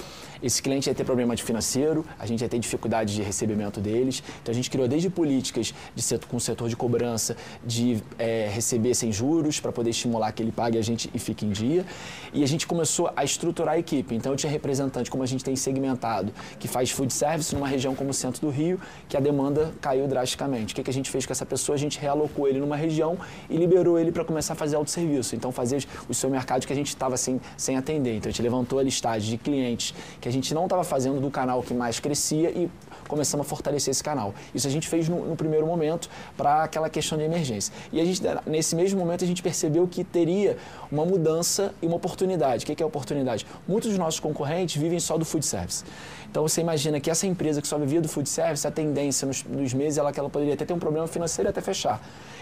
esse 0.43 0.63
cliente 0.63 0.89
ia 0.89 0.95
ter 0.95 1.05
problema 1.05 1.37
de 1.37 1.43
financeiro, 1.43 2.05
a 2.19 2.27
gente 2.27 2.41
ia 2.41 2.49
ter 2.49 2.59
dificuldade 2.59 3.15
de 3.15 3.23
recebimento 3.23 3.81
deles. 3.81 4.23
Então 4.43 4.53
a 4.53 4.55
gente 4.55 4.71
criou 4.71 4.89
desde 4.89 5.09
políticas 5.09 5.73
de 5.95 6.03
setor, 6.03 6.29
com 6.29 6.37
o 6.37 6.41
setor 6.41 6.69
de 6.69 6.77
cobrança, 6.77 7.37
de 7.65 8.03
é, 8.19 8.49
receber 8.53 8.95
sem 8.95 9.13
juros, 9.13 9.61
para 9.61 9.71
poder 9.71 9.91
estimular 9.91 10.33
que 10.33 10.43
ele 10.43 10.53
pague 10.53 10.79
a 10.79 10.83
gente 10.83 11.09
e 11.15 11.19
fique 11.19 11.47
em 11.47 11.51
dia. 11.51 11.85
E 12.33 12.43
a 12.43 12.49
gente 12.49 12.67
começou 12.67 13.11
a 13.15 13.23
estruturar 13.25 13.75
a 13.75 13.79
equipe. 13.79 14.15
Então 14.15 14.33
eu 14.33 14.37
tinha 14.37 14.51
representante, 14.51 15.11
como 15.11 15.23
a 15.23 15.27
gente 15.27 15.45
tem 15.45 15.55
segmentado, 15.55 16.33
que 16.59 16.67
faz 16.67 16.91
food 16.91 17.13
service 17.13 17.55
numa 17.55 17.69
região 17.69 17.95
como 17.95 18.11
o 18.11 18.15
centro 18.15 18.41
do 18.41 18.51
Rio, 18.51 18.81
que 19.09 19.17
a 19.17 19.21
demanda 19.21 19.73
caiu 19.81 20.09
drasticamente. 20.09 20.73
O 20.73 20.77
que, 20.77 20.83
que 20.83 20.91
a 20.91 20.93
gente 20.93 21.11
fez 21.11 21.25
com 21.25 21.33
essa 21.33 21.47
pessoa? 21.47 21.77
A 21.77 21.79
gente 21.79 21.99
realocou 21.99 22.49
ele 22.49 22.59
numa 22.59 22.77
região 22.77 23.17
e 23.49 23.57
liberou 23.57 23.99
ele 23.99 24.11
para 24.11 24.25
começar 24.25 24.55
a 24.55 24.57
fazer 24.57 24.77
autosserviço. 24.77 25.37
Então 25.37 25.53
fazer 25.53 25.85
o 26.09 26.15
seu 26.15 26.29
mercado 26.29 26.67
que 26.67 26.73
a 26.73 26.77
gente 26.77 26.89
estava 26.89 27.17
sem, 27.17 27.41
sem 27.57 27.77
atender. 27.77 28.17
Então 28.17 28.29
a 28.29 28.33
gente 28.33 28.43
levantou 28.43 28.79
a 28.79 28.83
listagem 28.83 29.31
de 29.31 29.39
clientes 29.39 29.95
que 30.21 30.29
a 30.29 30.32
gente 30.33 30.55
não 30.55 30.65
estava 30.65 30.83
fazendo 30.85 31.21
do 31.21 31.31
canal 31.31 31.63
que 31.63 31.75
mais 31.75 32.01
crescia 32.01 32.51
e 32.51 32.71
começamos 33.09 33.47
a 33.47 33.49
fortalecer 33.49 33.91
esse 33.91 34.03
canal. 34.03 34.35
Isso 34.55 34.67
a 34.67 34.71
gente 34.71 34.89
fez 34.89 35.09
no, 35.09 35.25
no 35.27 35.37
primeiro 35.37 35.67
momento 35.67 36.09
para 36.37 36.65
aquela 36.65 36.89
questão 36.89 37.19
de 37.19 37.25
emergência. 37.25 37.73
E 37.93 38.01
a 38.01 38.05
gente, 38.05 38.23
nesse 38.47 38.75
mesmo 38.75 38.99
momento 38.99 39.25
a 39.25 39.27
gente 39.27 39.43
percebeu 39.43 39.87
que 39.87 40.03
teria 40.03 40.57
uma 40.91 41.05
mudança 41.05 41.75
e 41.83 41.87
uma 41.87 41.97
oportunidade. 41.97 42.65
O 42.65 42.67
que 42.67 42.83
é 42.83 42.87
oportunidade? 42.87 43.47
Muitos 43.69 43.91
dos 43.91 43.99
nossos 43.99 44.19
concorrentes 44.19 44.81
vivem 44.81 44.99
só 44.99 45.19
do 45.19 45.25
food 45.25 45.45
service. 45.45 45.85
Então 46.33 46.49
você 46.49 46.63
imagina 46.63 46.99
que 46.99 47.11
essa 47.11 47.27
empresa 47.27 47.61
que 47.61 47.69
só 47.69 47.77
vivia 47.77 48.01
do 48.01 48.09
food 48.09 48.27
service, 48.27 48.67
a 48.67 48.71
tendência 48.71 49.27
nos, 49.27 49.45
nos 49.45 49.75
meses 49.75 49.99
ela 49.99 50.11
que 50.11 50.19
ela 50.19 50.31
poderia 50.31 50.55
até 50.55 50.65
ter 50.65 50.73
um 50.73 50.79
problema 50.79 51.07
financeiro 51.07 51.51
até 51.51 51.61
fechar. 51.61 52.01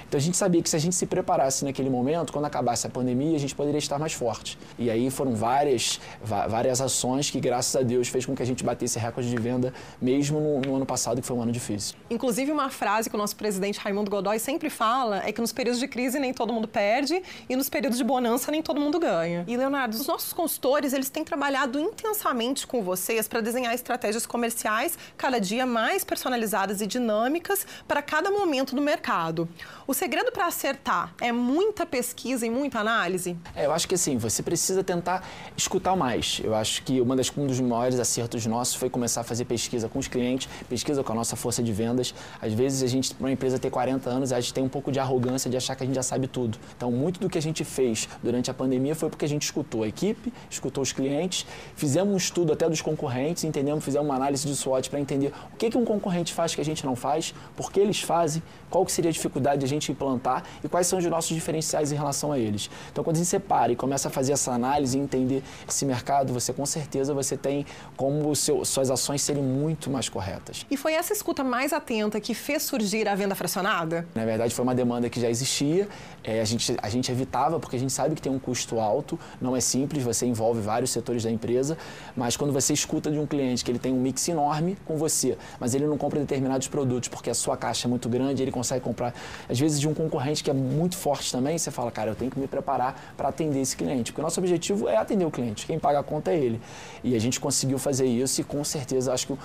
Então 0.08 0.16
a 0.16 0.20
gente 0.20 0.36
sabia 0.36 0.62
que 0.62 0.70
se 0.70 0.76
a 0.76 0.78
gente 0.78 0.94
se 0.94 1.06
preparasse 1.06 1.64
naquele 1.64 1.90
momento, 1.90 2.32
quando 2.32 2.44
acabasse 2.44 2.86
a 2.86 2.90
pandemia, 2.90 3.34
a 3.34 3.40
gente 3.40 3.52
poderia 3.52 3.78
estar 3.78 3.98
mais 3.98 4.12
forte. 4.12 4.56
E 4.78 4.88
aí 4.88 5.10
foram 5.10 5.34
várias, 5.34 6.00
várias 6.22 6.80
ações 6.80 7.30
que, 7.30 7.40
graças 7.40 7.74
a 7.74 7.82
Deus, 7.82 8.06
fez 8.06 8.24
com 8.24 8.34
que 8.34 8.42
a 8.42 8.46
gente 8.46 8.62
batesse 8.62 8.96
recorde 8.96 9.28
de 9.28 9.36
venda, 9.36 9.74
mesmo 10.00 10.40
no, 10.40 10.60
no 10.60 10.76
ano 10.76 10.86
passado, 10.86 11.20
que 11.20 11.26
foi 11.26 11.36
um 11.36 11.42
ano 11.42 11.50
difícil. 11.50 11.96
Inclusive, 12.08 12.52
uma 12.52 12.70
frase 12.70 13.10
que 13.10 13.16
o 13.16 13.18
nosso 13.18 13.34
presidente 13.34 13.80
Raimundo 13.80 14.10
Godoy 14.10 14.38
sempre 14.38 14.70
fala 14.70 15.22
é 15.24 15.32
que 15.32 15.40
nos 15.40 15.52
períodos 15.52 15.80
de 15.80 15.88
crise 15.88 16.18
nem 16.18 16.32
todo 16.32 16.52
mundo 16.52 16.68
perde 16.68 17.22
e 17.48 17.56
nos 17.56 17.68
períodos 17.68 17.98
de 17.98 18.04
bonança 18.04 18.52
nem 18.52 18.62
todo 18.62 18.80
mundo 18.80 18.98
ganha. 19.00 19.44
E, 19.48 19.56
Leonardo, 19.56 19.96
os 19.96 20.06
nossos 20.06 20.32
consultores, 20.32 20.92
eles 20.92 21.10
têm 21.10 21.24
trabalhado 21.24 21.78
intensamente 21.78 22.66
com 22.66 22.82
vocês 22.82 23.26
para 23.26 23.40
desenhar 23.40 23.74
estratégias 23.80 24.26
comerciais 24.26 24.96
cada 25.16 25.40
dia 25.40 25.66
mais 25.66 26.04
personalizadas 26.04 26.80
e 26.80 26.86
dinâmicas 26.86 27.66
para 27.88 28.02
cada 28.02 28.30
momento 28.30 28.74
do 28.74 28.82
mercado. 28.82 29.48
O 29.86 29.94
segredo 29.94 30.30
para 30.30 30.46
acertar 30.46 31.12
é 31.20 31.32
muita 31.32 31.84
pesquisa 31.84 32.46
e 32.46 32.50
muita 32.50 32.78
análise? 32.78 33.36
É, 33.54 33.66
eu 33.66 33.72
acho 33.72 33.88
que 33.88 33.94
assim, 33.94 34.16
você 34.16 34.42
precisa 34.42 34.84
tentar 34.84 35.26
escutar 35.56 35.96
mais. 35.96 36.40
Eu 36.42 36.54
acho 36.54 36.82
que 36.82 37.00
uma 37.00 37.16
das, 37.16 37.32
um 37.36 37.46
dos 37.46 37.60
maiores 37.60 37.98
acertos 37.98 38.46
nossos 38.46 38.74
foi 38.74 38.88
começar 38.88 39.22
a 39.22 39.24
fazer 39.24 39.44
pesquisa 39.44 39.88
com 39.88 39.98
os 39.98 40.08
clientes, 40.08 40.48
pesquisa 40.68 41.02
com 41.02 41.12
a 41.12 41.16
nossa 41.16 41.36
força 41.36 41.62
de 41.62 41.72
vendas. 41.72 42.14
Às 42.40 42.52
vezes 42.52 42.82
a 42.82 42.86
gente, 42.86 43.14
uma 43.18 43.30
empresa 43.30 43.58
ter 43.58 43.70
40 43.70 44.08
anos, 44.08 44.32
a 44.32 44.40
gente 44.40 44.54
tem 44.54 44.62
um 44.62 44.68
pouco 44.68 44.92
de 44.92 44.98
arrogância 44.98 45.50
de 45.50 45.56
achar 45.56 45.74
que 45.74 45.82
a 45.82 45.86
gente 45.86 45.94
já 45.94 46.02
sabe 46.02 46.26
tudo. 46.26 46.58
Então, 46.76 46.90
muito 46.90 47.20
do 47.20 47.28
que 47.28 47.38
a 47.38 47.42
gente 47.42 47.64
fez 47.64 48.08
durante 48.22 48.50
a 48.50 48.54
pandemia 48.54 48.94
foi 48.94 49.08
porque 49.08 49.24
a 49.24 49.28
gente 49.28 49.42
escutou 49.42 49.82
a 49.82 49.88
equipe, 49.88 50.32
escutou 50.48 50.82
os 50.82 50.92
clientes, 50.92 51.46
fizemos 51.74 52.12
um 52.12 52.16
estudo 52.16 52.52
até 52.52 52.68
dos 52.68 52.80
concorrentes, 52.80 53.44
entendemos, 53.44 53.69
fizemos 53.78 54.08
uma 54.08 54.16
análise 54.16 54.46
de 54.46 54.56
SWOT 54.56 54.88
para 54.88 55.00
entender 55.00 55.32
o 55.52 55.56
que, 55.56 55.68
que 55.68 55.76
um 55.76 55.84
concorrente 55.84 56.32
faz 56.32 56.54
que 56.54 56.60
a 56.60 56.64
gente 56.64 56.86
não 56.86 56.96
faz, 56.96 57.34
por 57.54 57.70
que 57.70 57.78
eles 57.78 58.00
fazem, 58.00 58.42
qual 58.70 58.86
que 58.86 58.92
seria 58.92 59.10
a 59.10 59.12
dificuldade 59.12 59.60
de 59.60 59.66
a 59.66 59.68
gente 59.68 59.80
gente 59.80 59.90
implantar 59.90 60.44
e 60.62 60.68
quais 60.68 60.86
são 60.86 60.98
os 60.98 61.04
nossos 61.06 61.34
diferenciais 61.34 61.90
em 61.90 61.96
relação 61.96 62.30
a 62.30 62.38
eles. 62.38 62.70
Então, 62.92 63.02
quando 63.02 63.16
a 63.16 63.18
gente 63.18 63.28
separa 63.28 63.72
e 63.72 63.76
começa 63.76 64.08
a 64.08 64.10
fazer 64.10 64.32
essa 64.32 64.52
análise 64.52 64.96
e 64.96 65.00
entender 65.00 65.42
esse 65.66 65.84
mercado, 65.86 66.32
você 66.32 66.52
com 66.52 66.66
certeza 66.66 67.14
você 67.14 67.36
tem 67.36 67.64
como 67.96 68.36
seu, 68.36 68.64
suas 68.64 68.90
ações 68.90 69.22
serem 69.22 69.42
muito 69.42 69.90
mais 69.90 70.08
corretas. 70.08 70.66
E 70.70 70.76
foi 70.76 70.92
essa 70.92 71.12
escuta 71.12 71.42
mais 71.42 71.72
atenta 71.72 72.20
que 72.20 72.34
fez 72.34 72.62
surgir 72.62 73.08
a 73.08 73.14
venda 73.14 73.34
fracionada? 73.34 74.06
Na 74.14 74.24
verdade, 74.24 74.54
foi 74.54 74.62
uma 74.62 74.74
demanda 74.74 75.08
que 75.08 75.20
já 75.20 75.30
existia, 75.30 75.88
é, 76.22 76.40
a, 76.40 76.44
gente, 76.44 76.76
a 76.80 76.88
gente 76.88 77.10
evitava 77.10 77.58
porque 77.58 77.76
a 77.76 77.78
gente 77.78 77.92
sabe 77.92 78.14
que 78.14 78.22
tem 78.22 78.30
um 78.30 78.38
custo 78.38 78.78
alto, 78.78 79.18
não 79.40 79.56
é 79.56 79.60
simples, 79.60 80.04
você 80.04 80.26
envolve 80.26 80.60
vários 80.60 80.90
setores 80.90 81.24
da 81.24 81.30
empresa, 81.30 81.78
mas 82.14 82.36
quando 82.36 82.52
você 82.52 82.74
escuta 82.74 83.10
de 83.10 83.18
um 83.18 83.26
cliente 83.26 83.59
que 83.64 83.70
ele 83.70 83.78
tem 83.78 83.92
um 83.92 84.00
mix 84.00 84.28
enorme 84.28 84.76
com 84.84 84.96
você, 84.96 85.36
mas 85.58 85.74
ele 85.74 85.86
não 85.86 85.96
compra 85.96 86.18
determinados 86.20 86.68
produtos 86.68 87.08
porque 87.08 87.30
a 87.30 87.34
sua 87.34 87.56
caixa 87.56 87.86
é 87.86 87.88
muito 87.88 88.08
grande, 88.08 88.42
ele 88.42 88.52
consegue 88.52 88.82
comprar, 88.82 89.14
às 89.48 89.58
vezes 89.58 89.80
de 89.80 89.88
um 89.88 89.94
concorrente 89.94 90.42
que 90.42 90.50
é 90.50 90.54
muito 90.54 90.96
forte 90.96 91.30
também, 91.30 91.56
você 91.58 91.70
fala, 91.70 91.90
cara, 91.90 92.10
eu 92.10 92.14
tenho 92.14 92.30
que 92.30 92.38
me 92.38 92.46
preparar 92.46 93.14
para 93.16 93.28
atender 93.28 93.60
esse 93.60 93.76
cliente. 93.76 94.12
Porque 94.12 94.20
o 94.20 94.24
nosso 94.24 94.40
objetivo 94.40 94.88
é 94.88 94.96
atender 94.96 95.24
o 95.24 95.30
cliente, 95.30 95.66
quem 95.66 95.78
paga 95.78 95.98
a 95.98 96.02
conta 96.02 96.30
é 96.30 96.38
ele. 96.38 96.60
E 97.02 97.14
a 97.14 97.18
gente 97.18 97.40
conseguiu 97.40 97.78
fazer 97.78 98.06
isso 98.06 98.40
e 98.40 98.44
com 98.44 98.62
certeza 98.64 99.12
acho 99.12 99.26
que 99.26 99.38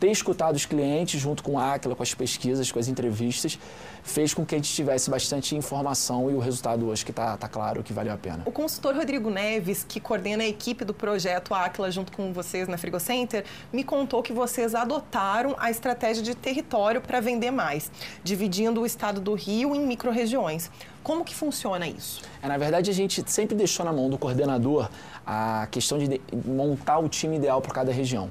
ter 0.00 0.10
escutado 0.10 0.56
os 0.56 0.64
clientes 0.64 1.20
junto 1.20 1.42
com 1.42 1.58
a 1.58 1.74
Aquila, 1.74 1.94
com 1.94 2.02
as 2.02 2.14
pesquisas, 2.14 2.72
com 2.72 2.78
as 2.78 2.88
entrevistas, 2.88 3.58
fez 4.02 4.32
com 4.32 4.46
que 4.46 4.54
a 4.54 4.58
gente 4.58 4.72
tivesse 4.72 5.10
bastante 5.10 5.54
informação 5.54 6.30
e 6.30 6.34
o 6.34 6.38
resultado 6.38 6.88
hoje 6.88 7.04
que 7.04 7.10
está 7.10 7.36
tá 7.36 7.46
claro 7.46 7.82
que 7.82 7.92
valeu 7.92 8.14
a 8.14 8.16
pena. 8.16 8.42
O 8.46 8.50
consultor 8.50 8.96
Rodrigo 8.96 9.28
Neves, 9.28 9.84
que 9.86 10.00
coordena 10.00 10.42
a 10.42 10.46
equipe 10.46 10.86
do 10.86 10.94
projeto 10.94 11.54
Aquila 11.54 11.90
junto 11.90 12.12
com 12.12 12.32
vocês 12.32 12.66
na 12.66 12.78
Frigocenter, 12.78 13.44
me 13.70 13.84
contou 13.84 14.22
que 14.22 14.32
vocês 14.32 14.74
adotaram 14.74 15.54
a 15.58 15.70
estratégia 15.70 16.22
de 16.22 16.34
território 16.34 17.02
para 17.02 17.20
vender 17.20 17.50
mais, 17.50 17.90
dividindo 18.24 18.80
o 18.80 18.86
estado 18.86 19.20
do 19.20 19.34
Rio 19.34 19.76
em 19.76 19.86
microrregiões. 19.86 20.70
Como 21.02 21.24
que 21.24 21.34
funciona 21.34 21.86
isso? 21.86 22.22
É, 22.42 22.48
na 22.48 22.56
verdade, 22.56 22.90
a 22.90 22.94
gente 22.94 23.22
sempre 23.26 23.54
deixou 23.54 23.84
na 23.84 23.92
mão 23.92 24.08
do 24.08 24.16
coordenador 24.16 24.88
a 25.26 25.68
questão 25.70 25.98
de 25.98 26.20
montar 26.46 26.98
o 26.98 27.08
time 27.08 27.36
ideal 27.36 27.60
para 27.60 27.72
cada 27.72 27.92
região. 27.92 28.30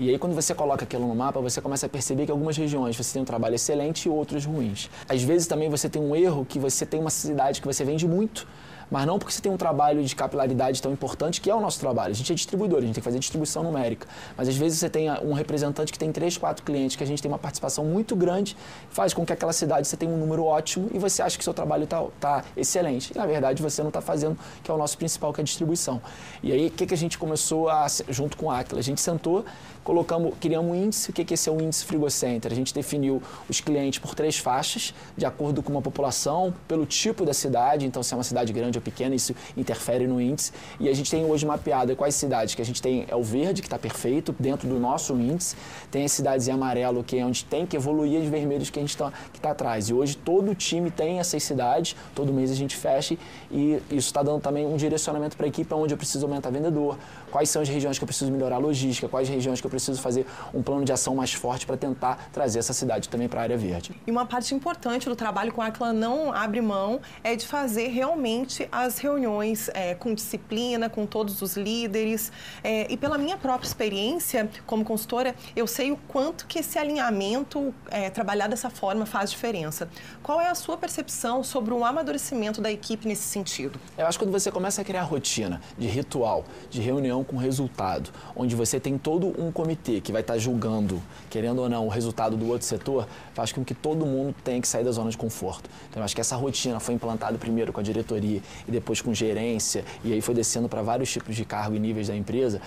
E 0.00 0.10
aí, 0.10 0.16
quando 0.16 0.32
você 0.32 0.54
coloca 0.54 0.84
aquilo 0.84 1.08
no 1.08 1.14
mapa, 1.16 1.40
você 1.40 1.60
começa 1.60 1.86
a 1.86 1.88
perceber 1.88 2.24
que 2.24 2.30
algumas 2.30 2.56
regiões 2.56 2.96
você 2.96 3.14
tem 3.14 3.22
um 3.22 3.24
trabalho 3.24 3.56
excelente 3.56 4.06
e 4.06 4.08
outras 4.08 4.44
ruins. 4.44 4.88
Às 5.08 5.24
vezes 5.24 5.48
também 5.48 5.68
você 5.68 5.88
tem 5.88 6.00
um 6.00 6.14
erro 6.14 6.46
que 6.48 6.56
você 6.56 6.86
tem 6.86 7.00
uma 7.00 7.10
cidade 7.10 7.60
que 7.60 7.66
você 7.66 7.84
vende 7.84 8.06
muito, 8.06 8.46
mas 8.90 9.06
não 9.06 9.18
porque 9.18 9.32
você 9.32 9.42
tem 9.42 9.52
um 9.52 9.56
trabalho 9.56 10.02
de 10.02 10.14
capilaridade 10.14 10.80
tão 10.80 10.92
importante, 10.92 11.40
que 11.40 11.50
é 11.50 11.54
o 11.54 11.60
nosso 11.60 11.78
trabalho. 11.78 12.12
A 12.12 12.14
gente 12.14 12.32
é 12.32 12.34
distribuidor, 12.34 12.78
a 12.78 12.82
gente 12.82 12.94
tem 12.94 13.00
que 13.00 13.04
fazer 13.04 13.18
distribuição 13.18 13.62
numérica. 13.62 14.06
Mas 14.36 14.48
às 14.48 14.56
vezes 14.56 14.78
você 14.78 14.88
tem 14.88 15.10
um 15.10 15.32
representante 15.32 15.92
que 15.92 15.98
tem 15.98 16.10
três, 16.10 16.38
quatro 16.38 16.64
clientes, 16.64 16.96
que 16.96 17.02
a 17.02 17.06
gente 17.06 17.20
tem 17.20 17.30
uma 17.30 17.38
participação 17.38 17.84
muito 17.84 18.16
grande, 18.16 18.56
faz 18.90 19.12
com 19.12 19.26
que 19.26 19.32
aquela 19.32 19.52
cidade 19.52 19.86
você 19.86 19.96
tenha 19.96 20.12
um 20.12 20.16
número 20.16 20.44
ótimo 20.44 20.88
e 20.92 20.98
você 20.98 21.22
acha 21.22 21.36
que 21.36 21.44
seu 21.44 21.52
trabalho 21.52 21.84
está 21.84 22.04
tá 22.20 22.44
excelente. 22.56 23.12
E 23.14 23.18
na 23.18 23.26
verdade 23.26 23.62
você 23.62 23.82
não 23.82 23.88
está 23.88 24.00
fazendo, 24.00 24.38
que 24.62 24.70
é 24.70 24.74
o 24.74 24.78
nosso 24.78 24.96
principal, 24.96 25.32
que 25.32 25.40
é 25.40 25.42
a 25.42 25.44
distribuição. 25.44 26.00
E 26.42 26.52
aí 26.52 26.68
o 26.68 26.70
que, 26.70 26.86
que 26.86 26.94
a 26.94 26.96
gente 26.96 27.18
começou 27.18 27.68
a, 27.68 27.86
junto 28.08 28.36
com 28.36 28.50
a 28.50 28.60
Aquila? 28.60 28.80
A 28.80 28.84
gente 28.84 29.00
sentou, 29.00 29.44
colocamos, 29.84 30.34
criamos 30.40 30.70
um 30.70 30.74
índice. 30.74 31.10
O 31.10 31.12
que, 31.12 31.24
que 31.24 31.34
esse 31.34 31.48
é 31.48 31.52
o 31.52 31.60
índice 31.60 31.84
Frigocenter? 31.84 32.52
A 32.52 32.54
gente 32.54 32.74
definiu 32.74 33.22
os 33.48 33.60
clientes 33.60 33.98
por 33.98 34.14
três 34.14 34.38
faixas, 34.38 34.94
de 35.16 35.26
acordo 35.26 35.62
com 35.62 35.72
uma 35.72 35.82
população, 35.82 36.54
pelo 36.66 36.86
tipo 36.86 37.24
da 37.24 37.34
cidade. 37.34 37.86
Então, 37.86 38.02
se 38.02 38.14
é 38.14 38.16
uma 38.16 38.24
cidade 38.24 38.52
grande 38.52 38.78
ou 38.78 38.82
pequena, 38.82 39.14
isso 39.14 39.34
interfere 39.56 40.06
no 40.06 40.20
índice. 40.20 40.52
E 40.78 40.88
a 40.88 40.94
gente 40.94 41.10
tem 41.10 41.24
hoje 41.24 41.46
mapeado 41.46 41.94
quais 41.96 42.14
cidades 42.14 42.54
que 42.54 42.62
a 42.62 42.64
gente 42.64 42.80
tem. 42.80 43.06
É 43.08 43.16
o 43.16 43.22
verde, 43.22 43.62
que 43.62 43.66
está 43.66 43.78
perfeito, 43.78 44.34
dentro 44.38 44.68
do 44.68 44.78
nosso 44.78 45.14
índice. 45.14 45.56
Tem 45.90 46.04
as 46.04 46.12
cidades 46.12 46.48
em 46.48 46.52
amarelo, 46.52 47.02
que 47.02 47.18
é 47.18 47.24
onde 47.24 47.44
tem 47.44 47.66
que 47.66 47.76
evoluir, 47.76 48.20
as 48.20 48.28
vermelhos 48.28 48.70
que 48.70 48.78
a 48.78 48.82
gente 48.82 48.90
está 48.90 49.12
tá 49.40 49.50
atrás. 49.50 49.88
E 49.88 49.94
hoje 49.94 50.16
todo 50.16 50.50
o 50.50 50.54
time 50.54 50.90
tem 50.90 51.18
essas 51.18 51.42
cidades, 51.42 51.96
todo 52.14 52.32
mês 52.32 52.50
a 52.50 52.54
gente 52.54 52.76
fecha 52.76 53.16
e 53.50 53.80
isso 53.90 54.08
está 54.08 54.22
dando 54.22 54.40
também 54.40 54.66
um 54.66 54.76
direcionamento 54.76 55.36
para 55.36 55.46
a 55.46 55.48
equipe 55.48 55.72
onde 55.74 55.94
eu 55.94 55.98
preciso 55.98 56.26
aumentar 56.26 56.50
vendedor, 56.50 56.98
quais 57.30 57.48
são 57.48 57.62
as 57.62 57.68
regiões 57.68 57.98
que 57.98 58.04
eu 58.04 58.06
preciso 58.06 58.30
melhorar 58.30 58.56
a 58.56 58.58
logística, 58.58 59.08
quais 59.08 59.28
regiões 59.28 59.60
que 59.60 59.66
preciso 59.68 60.00
fazer 60.00 60.26
um 60.52 60.62
plano 60.62 60.84
de 60.84 60.92
ação 60.92 61.14
mais 61.14 61.32
forte 61.32 61.66
para 61.66 61.76
tentar 61.76 62.28
trazer 62.32 62.58
essa 62.58 62.72
cidade 62.72 63.08
também 63.08 63.28
para 63.28 63.40
a 63.40 63.42
área 63.44 63.56
verde. 63.56 63.92
E 64.06 64.10
uma 64.10 64.26
parte 64.26 64.54
importante 64.54 65.08
do 65.08 65.16
trabalho 65.16 65.52
com 65.52 65.62
a 65.62 65.66
Aquila 65.66 65.92
não 65.92 66.32
abre 66.32 66.60
mão 66.60 67.00
é 67.22 67.36
de 67.36 67.46
fazer 67.46 67.88
realmente 67.88 68.68
as 68.70 68.98
reuniões 68.98 69.70
é, 69.74 69.94
com 69.94 70.14
disciplina, 70.14 70.88
com 70.88 71.06
todos 71.06 71.42
os 71.42 71.56
líderes. 71.56 72.32
É, 72.62 72.90
e 72.92 72.96
pela 72.96 73.18
minha 73.18 73.36
própria 73.36 73.66
experiência 73.66 74.48
como 74.66 74.84
consultora, 74.84 75.34
eu 75.54 75.66
sei 75.66 75.90
o 75.90 75.96
quanto 75.96 76.46
que 76.46 76.58
esse 76.58 76.78
alinhamento, 76.78 77.74
é, 77.90 78.10
trabalhar 78.10 78.48
dessa 78.48 78.70
forma, 78.70 79.06
faz 79.06 79.30
diferença. 79.30 79.88
Qual 80.22 80.40
é 80.40 80.48
a 80.48 80.54
sua 80.54 80.76
percepção 80.76 81.42
sobre 81.42 81.72
o 81.74 81.84
amadurecimento 81.84 82.60
da 82.60 82.70
equipe 82.70 83.06
nesse 83.06 83.22
sentido? 83.22 83.78
Eu 83.96 84.06
acho 84.06 84.18
que 84.18 84.24
quando 84.24 84.32
você 84.32 84.50
começa 84.50 84.82
a 84.82 84.84
criar 84.84 85.02
rotina 85.02 85.60
de 85.76 85.86
ritual, 85.86 86.44
de 86.70 86.80
reunião 86.80 87.24
com 87.24 87.36
resultado, 87.36 88.10
onde 88.34 88.54
você 88.54 88.78
tem 88.80 88.98
todo 88.98 89.34
um 89.40 89.50
comitê 89.58 90.00
que 90.00 90.12
vai 90.12 90.20
estar 90.20 90.38
julgando, 90.38 91.02
querendo 91.28 91.60
ou 91.60 91.68
não, 91.68 91.84
o 91.84 91.88
resultado 91.88 92.36
do 92.36 92.46
outro 92.46 92.64
setor, 92.64 93.08
faz 93.34 93.50
com 93.50 93.64
que 93.64 93.74
todo 93.74 94.06
mundo 94.06 94.32
tenha 94.44 94.60
que 94.60 94.68
sair 94.68 94.84
da 94.84 94.92
zona 94.92 95.10
de 95.10 95.18
conforto. 95.18 95.68
Então, 95.90 96.00
eu 96.00 96.04
acho 96.04 96.14
que 96.14 96.20
essa 96.20 96.36
rotina 96.36 96.78
foi 96.78 96.94
implantada 96.94 97.36
primeiro 97.38 97.72
com 97.72 97.80
a 97.80 97.82
diretoria 97.82 98.40
e 98.68 98.70
depois 98.70 99.02
com 99.02 99.12
gerência, 99.12 99.84
e 100.04 100.12
aí 100.12 100.20
foi 100.20 100.32
descendo 100.32 100.68
para 100.68 100.80
vários 100.80 101.10
tipos 101.10 101.34
de 101.34 101.44
cargo 101.44 101.74
e 101.74 101.80
níveis 101.80 102.06
da 102.06 102.14
empresa, 102.14 102.62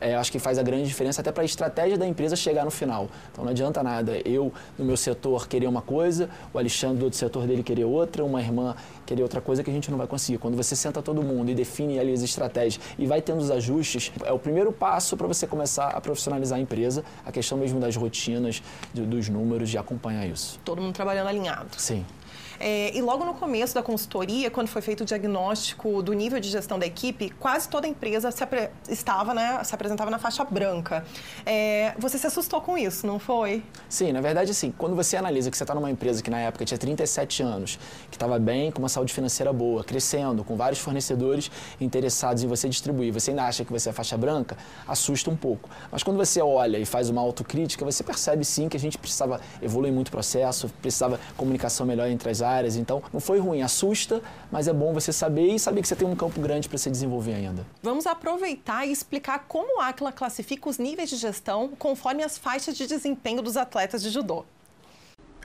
é, 0.00 0.14
acho 0.14 0.30
que 0.30 0.38
faz 0.38 0.58
a 0.58 0.62
grande 0.62 0.86
diferença 0.88 1.20
até 1.20 1.32
para 1.32 1.42
a 1.42 1.46
estratégia 1.46 1.96
da 1.96 2.06
empresa 2.06 2.36
chegar 2.36 2.64
no 2.64 2.70
final. 2.70 3.08
Então 3.32 3.44
não 3.44 3.50
adianta 3.50 3.82
nada 3.82 4.20
eu, 4.24 4.52
no 4.78 4.84
meu 4.84 4.96
setor, 4.96 5.48
querer 5.48 5.66
uma 5.66 5.82
coisa, 5.82 6.28
o 6.52 6.58
Alexandre 6.58 6.98
do 6.98 7.04
outro 7.04 7.18
setor 7.18 7.46
dele 7.46 7.62
querer 7.62 7.84
outra, 7.84 8.24
uma 8.24 8.40
irmã 8.40 8.74
querer 9.06 9.22
outra 9.22 9.40
coisa 9.40 9.62
que 9.62 9.70
a 9.70 9.72
gente 9.72 9.90
não 9.90 9.98
vai 9.98 10.06
conseguir. 10.06 10.38
Quando 10.38 10.56
você 10.56 10.76
senta 10.76 11.02
todo 11.02 11.22
mundo 11.22 11.50
e 11.50 11.54
define 11.54 11.98
ali 11.98 12.12
as 12.12 12.22
estratégias 12.22 12.80
e 12.98 13.06
vai 13.06 13.20
tendo 13.20 13.40
os 13.40 13.50
ajustes, 13.50 14.12
é 14.24 14.32
o 14.32 14.38
primeiro 14.38 14.72
passo 14.72 15.16
para 15.16 15.26
você 15.26 15.46
começar 15.46 15.88
a 15.88 16.00
profissionalizar 16.00 16.58
a 16.58 16.62
empresa, 16.62 17.04
a 17.24 17.32
questão 17.32 17.58
mesmo 17.58 17.80
das 17.80 17.96
rotinas, 17.96 18.62
dos 18.94 19.28
números, 19.28 19.70
de 19.70 19.78
acompanhar 19.78 20.26
isso. 20.26 20.58
Todo 20.64 20.80
mundo 20.80 20.94
trabalhando 20.94 21.28
alinhado. 21.28 21.68
Sim. 21.76 22.04
É, 22.62 22.94
e 22.94 23.00
logo 23.00 23.24
no 23.24 23.32
começo 23.32 23.74
da 23.74 23.82
consultoria, 23.82 24.50
quando 24.50 24.68
foi 24.68 24.82
feito 24.82 25.00
o 25.00 25.04
diagnóstico 25.06 26.02
do 26.02 26.12
nível 26.12 26.38
de 26.38 26.50
gestão 26.50 26.78
da 26.78 26.84
equipe, 26.84 27.30
quase 27.40 27.66
toda 27.66 27.86
a 27.86 27.90
empresa 27.90 28.30
se 28.30 28.44
estava, 28.86 29.32
né, 29.32 29.64
se 29.64 29.74
apresentava 29.74 30.10
na 30.10 30.18
faixa 30.18 30.44
branca. 30.44 31.02
É, 31.46 31.94
você 31.98 32.18
se 32.18 32.26
assustou 32.26 32.60
com 32.60 32.76
isso, 32.76 33.06
não 33.06 33.18
foi? 33.18 33.62
Sim, 33.88 34.12
na 34.12 34.20
verdade, 34.20 34.52
sim. 34.52 34.74
Quando 34.76 34.94
você 34.94 35.16
analisa 35.16 35.50
que 35.50 35.56
você 35.56 35.64
está 35.64 35.74
numa 35.74 35.90
empresa 35.90 36.22
que 36.22 36.28
na 36.28 36.38
época 36.38 36.66
tinha 36.66 36.76
37 36.76 37.42
anos, 37.42 37.78
que 38.10 38.16
estava 38.16 38.38
bem, 38.38 38.70
com 38.70 38.80
uma 38.80 38.90
saúde 38.90 39.14
financeira 39.14 39.54
boa, 39.54 39.82
crescendo, 39.82 40.44
com 40.44 40.54
vários 40.54 40.80
fornecedores 40.80 41.50
interessados 41.80 42.42
em 42.42 42.46
você 42.46 42.68
distribuir, 42.68 43.10
você 43.10 43.30
ainda 43.30 43.44
acha 43.44 43.64
que 43.64 43.72
você 43.72 43.88
é 43.88 43.92
faixa 43.92 44.18
branca, 44.18 44.58
assusta 44.86 45.30
um 45.30 45.36
pouco. 45.36 45.70
Mas 45.90 46.02
quando 46.02 46.18
você 46.18 46.42
olha 46.42 46.76
e 46.76 46.84
faz 46.84 47.08
uma 47.08 47.22
autocrítica, 47.22 47.86
você 47.86 48.04
percebe 48.04 48.44
sim 48.44 48.68
que 48.68 48.76
a 48.76 48.80
gente 48.80 48.98
precisava 48.98 49.40
evoluir 49.62 49.94
muito 49.94 50.08
o 50.08 50.10
processo, 50.10 50.68
precisava 50.82 51.18
comunicação 51.38 51.86
melhor 51.86 52.06
entre 52.10 52.28
as 52.28 52.42
áreas 52.42 52.49
áreas. 52.50 52.76
Então, 52.76 53.02
não 53.12 53.20
foi 53.20 53.38
ruim, 53.38 53.62
assusta, 53.62 54.22
mas 54.50 54.68
é 54.68 54.72
bom 54.72 54.92
você 54.92 55.12
saber 55.12 55.54
e 55.54 55.58
saber 55.58 55.82
que 55.82 55.88
você 55.88 55.96
tem 55.96 56.06
um 56.06 56.16
campo 56.16 56.40
grande 56.40 56.68
para 56.68 56.78
se 56.78 56.90
desenvolver 56.90 57.34
ainda. 57.34 57.64
Vamos 57.82 58.06
aproveitar 58.06 58.86
e 58.86 58.92
explicar 58.92 59.44
como 59.48 59.80
a 59.80 59.88
Aquila 59.88 60.12
classifica 60.12 60.68
os 60.68 60.78
níveis 60.78 61.10
de 61.10 61.16
gestão 61.16 61.70
conforme 61.78 62.22
as 62.22 62.36
faixas 62.36 62.76
de 62.76 62.86
desempenho 62.86 63.42
dos 63.42 63.56
atletas 63.56 64.02
de 64.02 64.10
judô. 64.10 64.44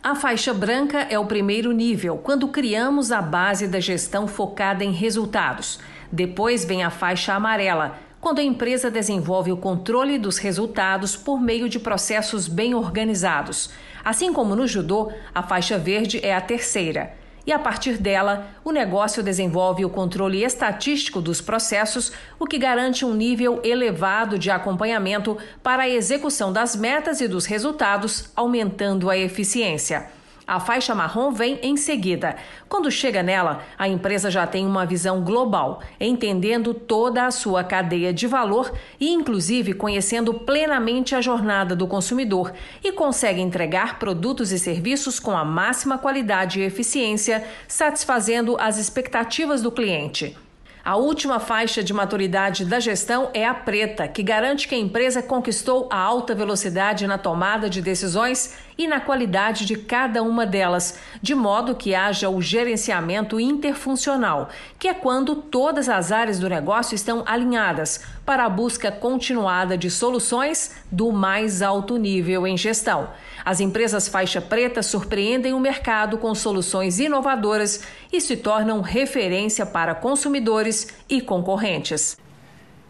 A 0.03 0.13
faixa 0.13 0.53
branca 0.53 0.99
é 0.99 1.17
o 1.17 1.25
primeiro 1.25 1.71
nível, 1.71 2.17
quando 2.17 2.47
criamos 2.49 3.11
a 3.11 3.23
base 3.23 3.67
da 3.67 3.79
gestão 3.79 4.27
focada 4.27 4.83
em 4.83 4.91
resultados. 4.91 5.79
Depois 6.11 6.63
vem 6.63 6.83
a 6.83 6.91
faixa 6.91 7.33
amarela, 7.33 7.97
quando 8.25 8.39
a 8.39 8.43
empresa 8.43 8.89
desenvolve 8.89 9.51
o 9.51 9.57
controle 9.57 10.17
dos 10.17 10.39
resultados 10.39 11.15
por 11.15 11.39
meio 11.39 11.69
de 11.69 11.77
processos 11.77 12.47
bem 12.47 12.73
organizados. 12.73 13.69
Assim 14.03 14.33
como 14.33 14.55
no 14.55 14.65
judô, 14.65 15.11
a 15.31 15.43
faixa 15.43 15.77
verde 15.77 16.19
é 16.25 16.33
a 16.33 16.41
terceira. 16.41 17.13
E 17.45 17.51
a 17.51 17.59
partir 17.59 17.99
dela, 17.99 18.47
o 18.63 18.71
negócio 18.71 19.21
desenvolve 19.21 19.85
o 19.85 19.91
controle 19.91 20.43
estatístico 20.43 21.21
dos 21.21 21.39
processos, 21.39 22.13
o 22.39 22.47
que 22.47 22.57
garante 22.57 23.05
um 23.05 23.13
nível 23.13 23.61
elevado 23.63 24.39
de 24.39 24.49
acompanhamento 24.49 25.37
para 25.61 25.83
a 25.83 25.89
execução 25.89 26.51
das 26.51 26.75
metas 26.75 27.21
e 27.21 27.27
dos 27.27 27.45
resultados, 27.45 28.31
aumentando 28.35 29.07
a 29.07 29.15
eficiência. 29.15 30.09
A 30.47 30.59
faixa 30.59 30.93
marrom 30.93 31.31
vem 31.31 31.59
em 31.63 31.75
seguida. 31.75 32.35
Quando 32.69 32.91
chega 32.91 33.23
nela, 33.23 33.63
a 33.79 33.87
empresa 33.87 34.29
já 34.29 34.45
tem 34.45 34.63
uma 34.63 34.85
visão 34.85 35.21
global, 35.21 35.81
entendendo 35.99 36.71
toda 36.71 37.25
a 37.25 37.31
sua 37.31 37.63
cadeia 37.63 38.13
de 38.13 38.27
valor 38.27 38.71
e, 38.99 39.09
inclusive, 39.11 39.73
conhecendo 39.73 40.35
plenamente 40.35 41.15
a 41.15 41.21
jornada 41.21 41.75
do 41.75 41.87
consumidor 41.87 42.53
e 42.83 42.91
consegue 42.91 43.41
entregar 43.41 43.97
produtos 43.97 44.51
e 44.51 44.59
serviços 44.59 45.19
com 45.19 45.35
a 45.35 45.43
máxima 45.43 45.97
qualidade 45.97 46.59
e 46.59 46.63
eficiência, 46.63 47.43
satisfazendo 47.67 48.55
as 48.59 48.77
expectativas 48.77 49.63
do 49.63 49.71
cliente. 49.71 50.37
A 50.85 50.97
última 50.97 51.39
faixa 51.39 51.83
de 51.83 51.91
maturidade 51.91 52.63
da 52.63 52.79
gestão 52.79 53.31
é 53.33 53.43
a 53.43 53.55
preta, 53.55 54.07
que 54.07 54.21
garante 54.21 54.67
que 54.67 54.75
a 54.75 54.77
empresa 54.77 55.19
conquistou 55.23 55.89
a 55.91 55.97
alta 55.97 56.35
velocidade 56.35 57.07
na 57.07 57.17
tomada 57.17 57.67
de 57.67 57.81
decisões 57.81 58.55
e 58.77 58.87
na 58.87 58.99
qualidade 58.99 59.65
de 59.65 59.75
cada 59.75 60.21
uma 60.21 60.45
delas, 60.45 60.99
de 61.21 61.33
modo 61.33 61.75
que 61.75 61.95
haja 61.95 62.29
o 62.29 62.41
gerenciamento 62.41 63.39
interfuncional, 63.39 64.49
que 64.77 64.87
é 64.87 64.93
quando 64.93 65.35
todas 65.35 65.87
as 65.87 66.11
áreas 66.11 66.39
do 66.39 66.49
negócio 66.49 66.95
estão 66.95 67.23
alinhadas 67.25 68.03
para 68.25 68.45
a 68.45 68.49
busca 68.49 68.91
continuada 68.91 69.77
de 69.77 69.89
soluções 69.89 70.75
do 70.91 71.11
mais 71.11 71.61
alto 71.61 71.97
nível 71.97 72.45
em 72.45 72.57
gestão. 72.57 73.09
As 73.43 73.59
empresas 73.59 74.07
faixa 74.07 74.41
preta 74.41 74.81
surpreendem 74.81 75.53
o 75.53 75.59
mercado 75.59 76.17
com 76.17 76.33
soluções 76.33 76.99
inovadoras 76.99 77.83
e 78.11 78.19
se 78.19 78.35
tornam 78.35 78.81
referência 78.81 79.65
para 79.65 79.93
consumidores 79.93 80.87
e 81.07 81.21
concorrentes. 81.21 82.17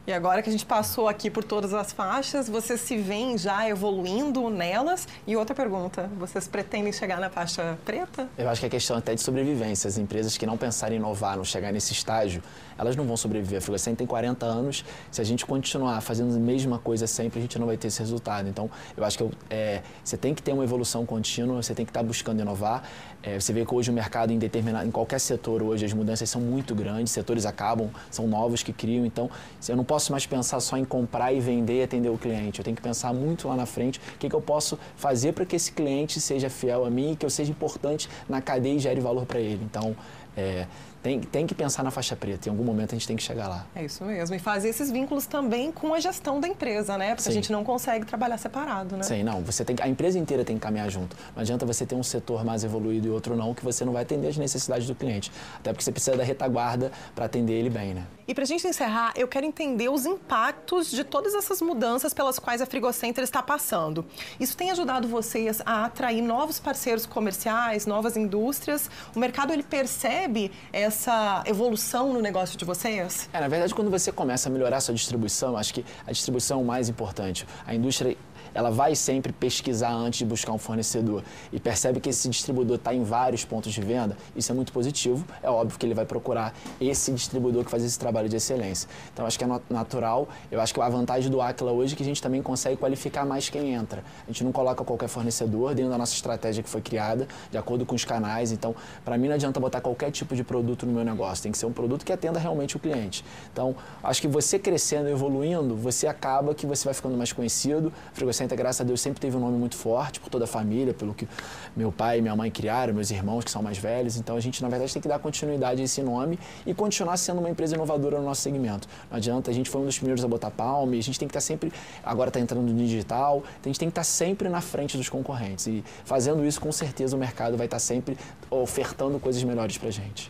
E 0.08 0.13
agora 0.13 0.44
que 0.44 0.50
a 0.50 0.52
gente 0.52 0.68
passou 0.68 1.08
aqui 1.08 1.32
por 1.32 1.44
todas 1.44 1.74
as 1.74 1.91
faixas, 1.91 2.48
vocês 2.48 2.80
se 2.80 2.96
veem 2.96 3.39
já 3.39 3.68
evoluindo 3.68 4.52
nelas? 4.52 5.08
E 5.26 5.36
outra 5.36 5.56
pergunta, 5.56 6.08
vocês 6.20 6.48
pretendem 6.48 6.94
chegar 6.94 7.20
na 7.20 7.28
faixa 7.28 7.76
preta? 7.84 8.30
Eu 8.38 8.48
acho 8.48 8.60
que 8.62 8.68
é 8.68 8.70
questão 8.70 8.96
até 8.98 9.15
de 9.15 9.22
sobrevivência. 9.22 9.88
As 9.88 9.98
empresas 9.98 10.38
que 10.38 10.46
não 10.46 10.58
pensarem 10.58 10.98
em 10.98 11.00
inovar, 11.00 11.36
não 11.38 11.44
chegar 11.44 11.74
nesse 11.74 11.91
estágio, 11.91 12.44
elas 12.78 12.96
não 12.96 13.04
vão 13.04 13.18
sobreviver. 13.18 13.58
A 13.58 13.62
Frugacem 13.62 13.96
tem 13.96 14.06
40 14.06 14.46
anos, 14.46 14.86
se 15.10 15.22
a 15.22 15.24
gente 15.24 15.44
continuar 15.44 16.00
fazendo 16.02 16.36
a 16.36 16.39
mesma 16.39 16.78
coisa 16.78 17.08
sempre, 17.08 17.39
a 17.39 17.41
gente 17.41 17.58
não 17.58 17.65
vai 17.65 17.76
ter 17.76 17.88
esse 17.88 18.00
resultado. 18.00 18.48
Então, 18.48 18.70
eu 18.96 19.04
acho 19.04 19.18
que 19.18 19.28
é, 19.50 19.82
você 20.04 20.15
tem 20.15 20.36
que 20.36 20.44
ter 20.44 20.54
uma 20.54 20.63
evolução 20.63 21.04
contínua, 21.04 21.63
você 21.63 21.74
tem 21.74 21.84
que 21.84 21.89
estar 21.89 22.04
buscando 22.04 22.39
inovar. 22.39 22.84
É, 23.24 23.39
você 23.39 23.52
vê 23.52 23.65
que 23.65 23.74
hoje 23.74 23.89
o 23.89 23.94
mercado 23.94 24.32
em 24.32 24.38
determinado, 24.38 24.88
em 24.88 24.91
qualquer 24.91 25.20
setor 25.20 25.63
hoje, 25.63 25.84
as 25.84 25.94
mudanças 25.94 26.30
são 26.30 26.39
muito 26.39 26.76
grandes, 26.76 27.12
setores 27.12 27.48
acabam, 27.48 27.89
são 28.12 28.28
novos 28.28 28.62
que 28.62 28.72
criam. 28.72 29.04
Então, 29.04 29.32
eu 29.68 29.76
não 29.76 29.84
posso 29.84 29.94
mais 30.12 30.25
pensar 30.25 30.60
só 30.60 30.77
em 30.77 30.86
comprar 30.86 31.34
e 31.34 31.39
vender 31.39 31.79
e 31.79 31.84
atender 31.84 32.10
o 32.10 32.17
cliente. 32.17 32.60
Eu 32.60 32.63
tenho 32.63 32.75
que 32.75 32.81
pensar 32.81 33.13
muito 33.13 33.47
lá 33.47 33.55
na 33.55 33.65
frente 33.65 33.99
o 34.15 34.17
que, 34.17 34.29
que 34.29 34.36
eu 34.36 34.41
posso 34.41 34.77
fazer 34.95 35.34
para 35.34 35.45
que 35.45 35.55
esse 35.55 35.71
cliente 35.71 36.19
seja 36.19 36.49
fiel 36.49 36.86
a 36.86 36.89
mim 36.89 37.13
e 37.13 37.15
que 37.15 37.25
eu 37.25 37.29
seja 37.29 37.51
importante 37.51 38.10
na 38.27 38.41
cadeia 38.41 38.75
e 38.75 38.79
gere 38.79 38.99
valor 38.99 39.25
para 39.25 39.39
ele. 39.39 39.63
Então, 39.63 39.95
é, 40.38 40.65
tem, 41.05 41.19
tem 41.19 41.45
que 41.45 41.53
pensar 41.53 41.84
na 41.84 41.91
faixa 41.91 42.15
preta. 42.15 42.49
Em 42.49 42.51
algum 42.51 42.63
momento 42.63 42.93
a 42.93 42.95
gente 42.95 43.08
tem 43.08 43.15
que 43.15 43.21
chegar 43.21 43.47
lá. 43.47 43.67
É 43.75 43.86
isso 43.86 44.03
mesmo. 44.03 44.36
E 44.36 44.39
fazer 44.39 44.69
esses 44.69 44.89
vínculos 44.89 45.27
também 45.27 45.71
com 45.71 45.93
a 45.93 45.99
gestão 45.99 46.39
da 46.39 46.47
empresa, 46.47 46.97
né? 46.97 47.10
Porque 47.10 47.23
Sim. 47.23 47.29
a 47.29 47.34
gente 47.34 47.51
não 47.51 47.63
consegue 47.63 48.05
trabalhar 48.05 48.38
separado, 48.38 48.97
né? 48.97 49.03
Sim, 49.03 49.23
não. 49.23 49.43
Você 49.43 49.63
tem, 49.63 49.75
a 49.81 49.88
empresa 49.88 50.17
inteira 50.17 50.43
tem 50.43 50.55
que 50.55 50.62
caminhar 50.62 50.89
junto. 50.89 51.15
Não 51.36 51.41
adianta 51.41 51.63
você 51.63 51.86
ter 51.86 51.93
um 51.93 52.01
setor 52.01 52.43
mais 52.43 52.63
evoluído 52.63 53.08
e 53.08 53.12
outro 53.12 53.36
não, 53.36 53.53
que 53.53 53.63
você 53.63 53.86
não 53.86 53.93
vai 53.93 54.01
atender 54.01 54.29
as 54.29 54.38
necessidades 54.38 54.88
do 54.88 54.95
cliente. 54.95 55.31
Até 55.60 55.71
porque 55.71 55.84
você 55.84 55.91
precisa 55.91 56.17
da 56.17 56.23
retaguarda 56.23 56.91
para 57.13 57.25
atender 57.25 57.53
ele 57.53 57.69
bem, 57.69 57.93
né? 57.93 58.03
E 58.27 58.33
para 58.33 58.43
a 58.43 58.47
gente 58.47 58.67
encerrar, 58.67 59.13
eu 59.15 59.27
quero 59.27 59.45
entender 59.45 59.88
os 59.88 60.05
impactos 60.05 60.89
de 60.89 61.03
todas 61.03 61.35
essas 61.35 61.61
mudanças 61.61 62.11
pelas 62.11 62.39
quais 62.39 62.59
a 62.59 62.65
Frigocenter 62.65 63.23
está 63.23 63.43
passando. 63.43 64.03
Isso 64.39 64.57
tem 64.57 64.71
ajudado 64.71 65.07
vocês 65.07 65.61
a 65.63 65.85
atrair 65.85 66.23
novos 66.23 66.59
parceiros 66.59 67.05
comerciais, 67.05 67.85
novas 67.85 68.17
indústrias? 68.17 68.89
O 69.15 69.19
mercado 69.19 69.53
ele 69.53 69.61
percebe 69.61 70.51
essa 70.73 71.43
evolução 71.45 72.13
no 72.13 72.19
negócio 72.19 72.57
de 72.57 72.65
vocês? 72.65 73.29
É, 73.31 73.39
na 73.39 73.47
verdade, 73.47 73.75
quando 73.75 73.91
você 73.91 74.11
começa 74.11 74.49
a 74.49 74.51
melhorar 74.51 74.77
a 74.77 74.81
sua 74.81 74.95
distribuição, 74.95 75.55
acho 75.55 75.75
que 75.75 75.85
a 76.07 76.11
distribuição 76.11 76.59
é 76.59 76.63
o 76.63 76.65
mais 76.65 76.89
importante. 76.89 77.45
A 77.67 77.75
indústria 77.75 78.17
ela 78.56 78.72
vai 78.72 78.96
sempre 78.96 79.32
pesquisar 79.34 79.91
antes 79.91 80.20
de 80.20 80.26
buscar 80.26 80.54
um 80.54 80.58
fornecedor 80.58 81.24
e 81.52 81.60
percebe 81.60 82.00
que 82.00 82.10
esse 82.10 82.28
distribuidor 82.30 82.78
está 82.78 82.94
em 82.94 83.04
vários 83.04 83.44
pontos 83.44 83.74
de 83.74 83.82
venda, 83.82 84.18
isso 84.36 84.52
é 84.52 84.56
muito 84.56 84.72
positivo. 84.72 85.26
É 85.44 85.50
óbvio 85.50 85.78
que 85.78 85.86
ele 85.86 85.94
vai 85.94 86.06
procurar 86.06 86.56
esse 86.80 87.12
distribuidor 87.12 87.65
que 87.65 87.70
faz 87.70 87.84
esse 87.84 88.00
trabalho 88.00 88.30
de 88.30 88.38
excelência. 88.38 88.89
Então, 89.13 89.26
acho 89.26 89.38
que 89.38 89.44
é 89.44 89.48
natural. 89.70 90.28
Eu 90.50 90.62
acho 90.62 90.74
que 90.74 90.80
a 90.80 90.89
vantagem 90.89 91.30
do 91.30 91.41
Aquila 91.41 91.72
hoje 91.72 91.94
é 91.94 91.98
que 91.98 92.04
a 92.04 92.06
gente 92.06 92.22
também 92.22 92.41
consegue 92.41 92.78
qualificar 92.78 93.26
mais 93.26 93.50
quem 93.50 93.74
entra. 93.74 94.04
A 94.24 94.32
gente 94.32 94.44
não 94.44 94.52
coloca 94.52 94.84
qualquer 94.84 95.10
fornecedor 95.10 95.76
dentro 95.76 95.91
da 95.91 95.98
nossa 95.98 96.13
estratégia 96.13 96.63
que 96.63 96.70
foi 96.70 96.82
criada, 96.82 97.28
de 97.52 97.58
acordo 97.58 97.86
com 97.86 97.96
os 97.96 98.06
canais. 98.06 98.54
Então, 98.54 98.74
para 99.04 99.18
mim, 99.18 99.28
não 99.28 99.36
adianta 99.36 99.60
botar 99.60 99.82
qualquer 99.82 100.12
tipo 100.12 100.34
de 100.34 100.44
produto 100.44 100.86
no 100.86 100.94
meu 100.94 101.04
negócio. 101.04 101.44
Tem 101.44 101.52
que 101.52 101.58
ser 101.58 101.65
um 101.65 101.74
produto 101.74 102.06
que 102.06 102.13
atenda 102.13 102.39
realmente 102.39 102.78
o 102.78 102.80
cliente. 102.80 103.26
Então, 103.52 103.76
acho 104.02 104.22
que 104.22 104.28
você 104.28 104.58
crescendo 104.58 105.10
evoluindo, 105.10 105.76
você 105.76 106.08
acaba 106.08 106.56
que 106.56 106.65
você 106.65 106.86
vai 106.86 106.94
ficando 106.94 107.18
mais 107.18 107.34
conhecido. 107.34 107.91
A 108.12 108.15
Santa, 108.45 108.55
graças 108.55 108.81
a 108.81 108.84
Deus, 108.84 109.01
sempre 109.01 109.19
teve 109.19 109.36
um 109.36 109.39
nome 109.39 109.58
muito 109.58 109.75
forte 109.75 110.19
por 110.19 110.29
toda 110.29 110.43
a 110.43 110.47
família, 110.47 110.93
pelo 110.93 111.15
que 111.15 111.27
meu 111.75 111.91
pai 111.91 112.19
e 112.19 112.21
minha 112.21 112.36
mãe 112.36 112.51
criaram, 112.51 112.93
meus 112.93 113.10
irmãos 113.10 113.43
que 113.43 113.49
são 113.49 113.63
mais 113.63 113.79
velhos. 113.79 114.17
Então 114.17 114.36
a 114.36 114.39
gente, 114.39 114.62
na 114.62 114.69
verdade, 114.69 114.93
tem 114.93 115.01
que 115.01 115.08
dar 115.08 115.17
continuidade 115.17 115.81
a 115.81 115.84
esse 115.84 115.99
nome 116.03 116.38
e 116.63 116.71
continuar 116.71 117.17
sendo 117.17 117.39
uma 117.39 117.49
empresa 117.49 117.73
inovadora 117.73 118.19
no 118.19 118.25
nosso 118.25 118.43
segmento. 118.43 118.88
Não 119.10 119.17
adianta, 119.17 119.49
a 119.49 119.53
gente 119.53 119.67
foi 119.67 119.81
um 119.81 119.86
dos 119.86 119.97
primeiros 119.97 120.23
a 120.23 120.27
botar 120.27 120.51
palme, 120.51 120.99
a 120.99 121.01
gente 121.01 121.17
tem 121.17 121.27
que 121.27 121.31
estar 121.31 121.41
sempre, 121.41 121.73
agora 122.03 122.29
está 122.29 122.39
entrando 122.39 122.71
no 122.71 122.77
digital, 122.77 123.41
a 123.63 123.67
gente 123.67 123.79
tem 123.79 123.88
que 123.88 123.93
estar 123.93 124.03
sempre 124.03 124.47
na 124.47 124.62
frente 124.62 124.95
dos 124.95 125.10
concorrentes. 125.10 125.65
E 125.65 125.84
fazendo 126.03 126.45
isso, 126.45 126.62
com 126.62 126.71
certeza, 126.71 127.15
o 127.15 127.19
mercado 127.19 127.58
vai 127.58 127.65
estar 127.65 127.79
sempre 127.79 128.15
ofertando 128.51 129.19
coisas 129.19 129.43
melhores 129.43 129.75
para 129.75 129.89
a 129.89 129.91
gente. 129.91 130.29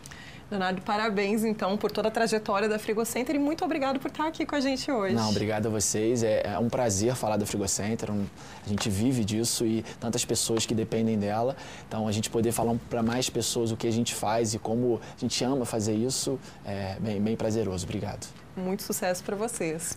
Leonardo, 0.50 0.80
parabéns 0.82 1.42
então 1.44 1.76
por 1.76 1.90
toda 1.90 2.06
a 2.06 2.10
trajetória 2.10 2.68
da 2.68 2.78
Frigocenter 2.78 3.34
e 3.34 3.38
muito 3.38 3.64
obrigado 3.64 3.98
por 3.98 4.10
estar 4.10 4.28
aqui 4.28 4.46
com 4.46 4.54
a 4.54 4.60
gente 4.60 4.90
hoje. 4.90 5.14
Não, 5.14 5.28
obrigado 5.28 5.66
a 5.66 5.70
vocês. 5.70 6.22
É, 6.22 6.42
é 6.46 6.58
um 6.58 6.68
prazer 6.68 7.16
falar 7.16 7.36
da 7.36 7.44
Frigocenter. 7.44 8.12
Um, 8.12 8.24
a 8.64 8.68
gente 8.68 8.88
vive 8.88 9.24
disso 9.24 9.66
e 9.66 9.84
tantas 9.98 10.24
pessoas 10.24 10.64
que 10.64 10.74
dependem 10.74 11.18
dela. 11.18 11.56
Então, 11.88 12.06
a 12.06 12.12
gente 12.12 12.30
poder 12.30 12.52
falar 12.52 12.76
para 12.88 13.02
mais 13.02 13.28
pessoas 13.28 13.72
o 13.72 13.76
que 13.76 13.88
a 13.88 13.92
gente 13.92 14.14
faz 14.14 14.54
e 14.54 14.58
como 14.58 15.00
a 15.16 15.20
gente 15.20 15.42
ama 15.42 15.64
fazer 15.64 15.94
isso 15.94 16.38
é 16.64 16.96
bem, 17.00 17.20
bem 17.20 17.36
prazeroso. 17.36 17.84
Obrigado. 17.84 18.26
Muito 18.56 18.84
sucesso 18.84 19.24
para 19.24 19.34
vocês. 19.34 19.96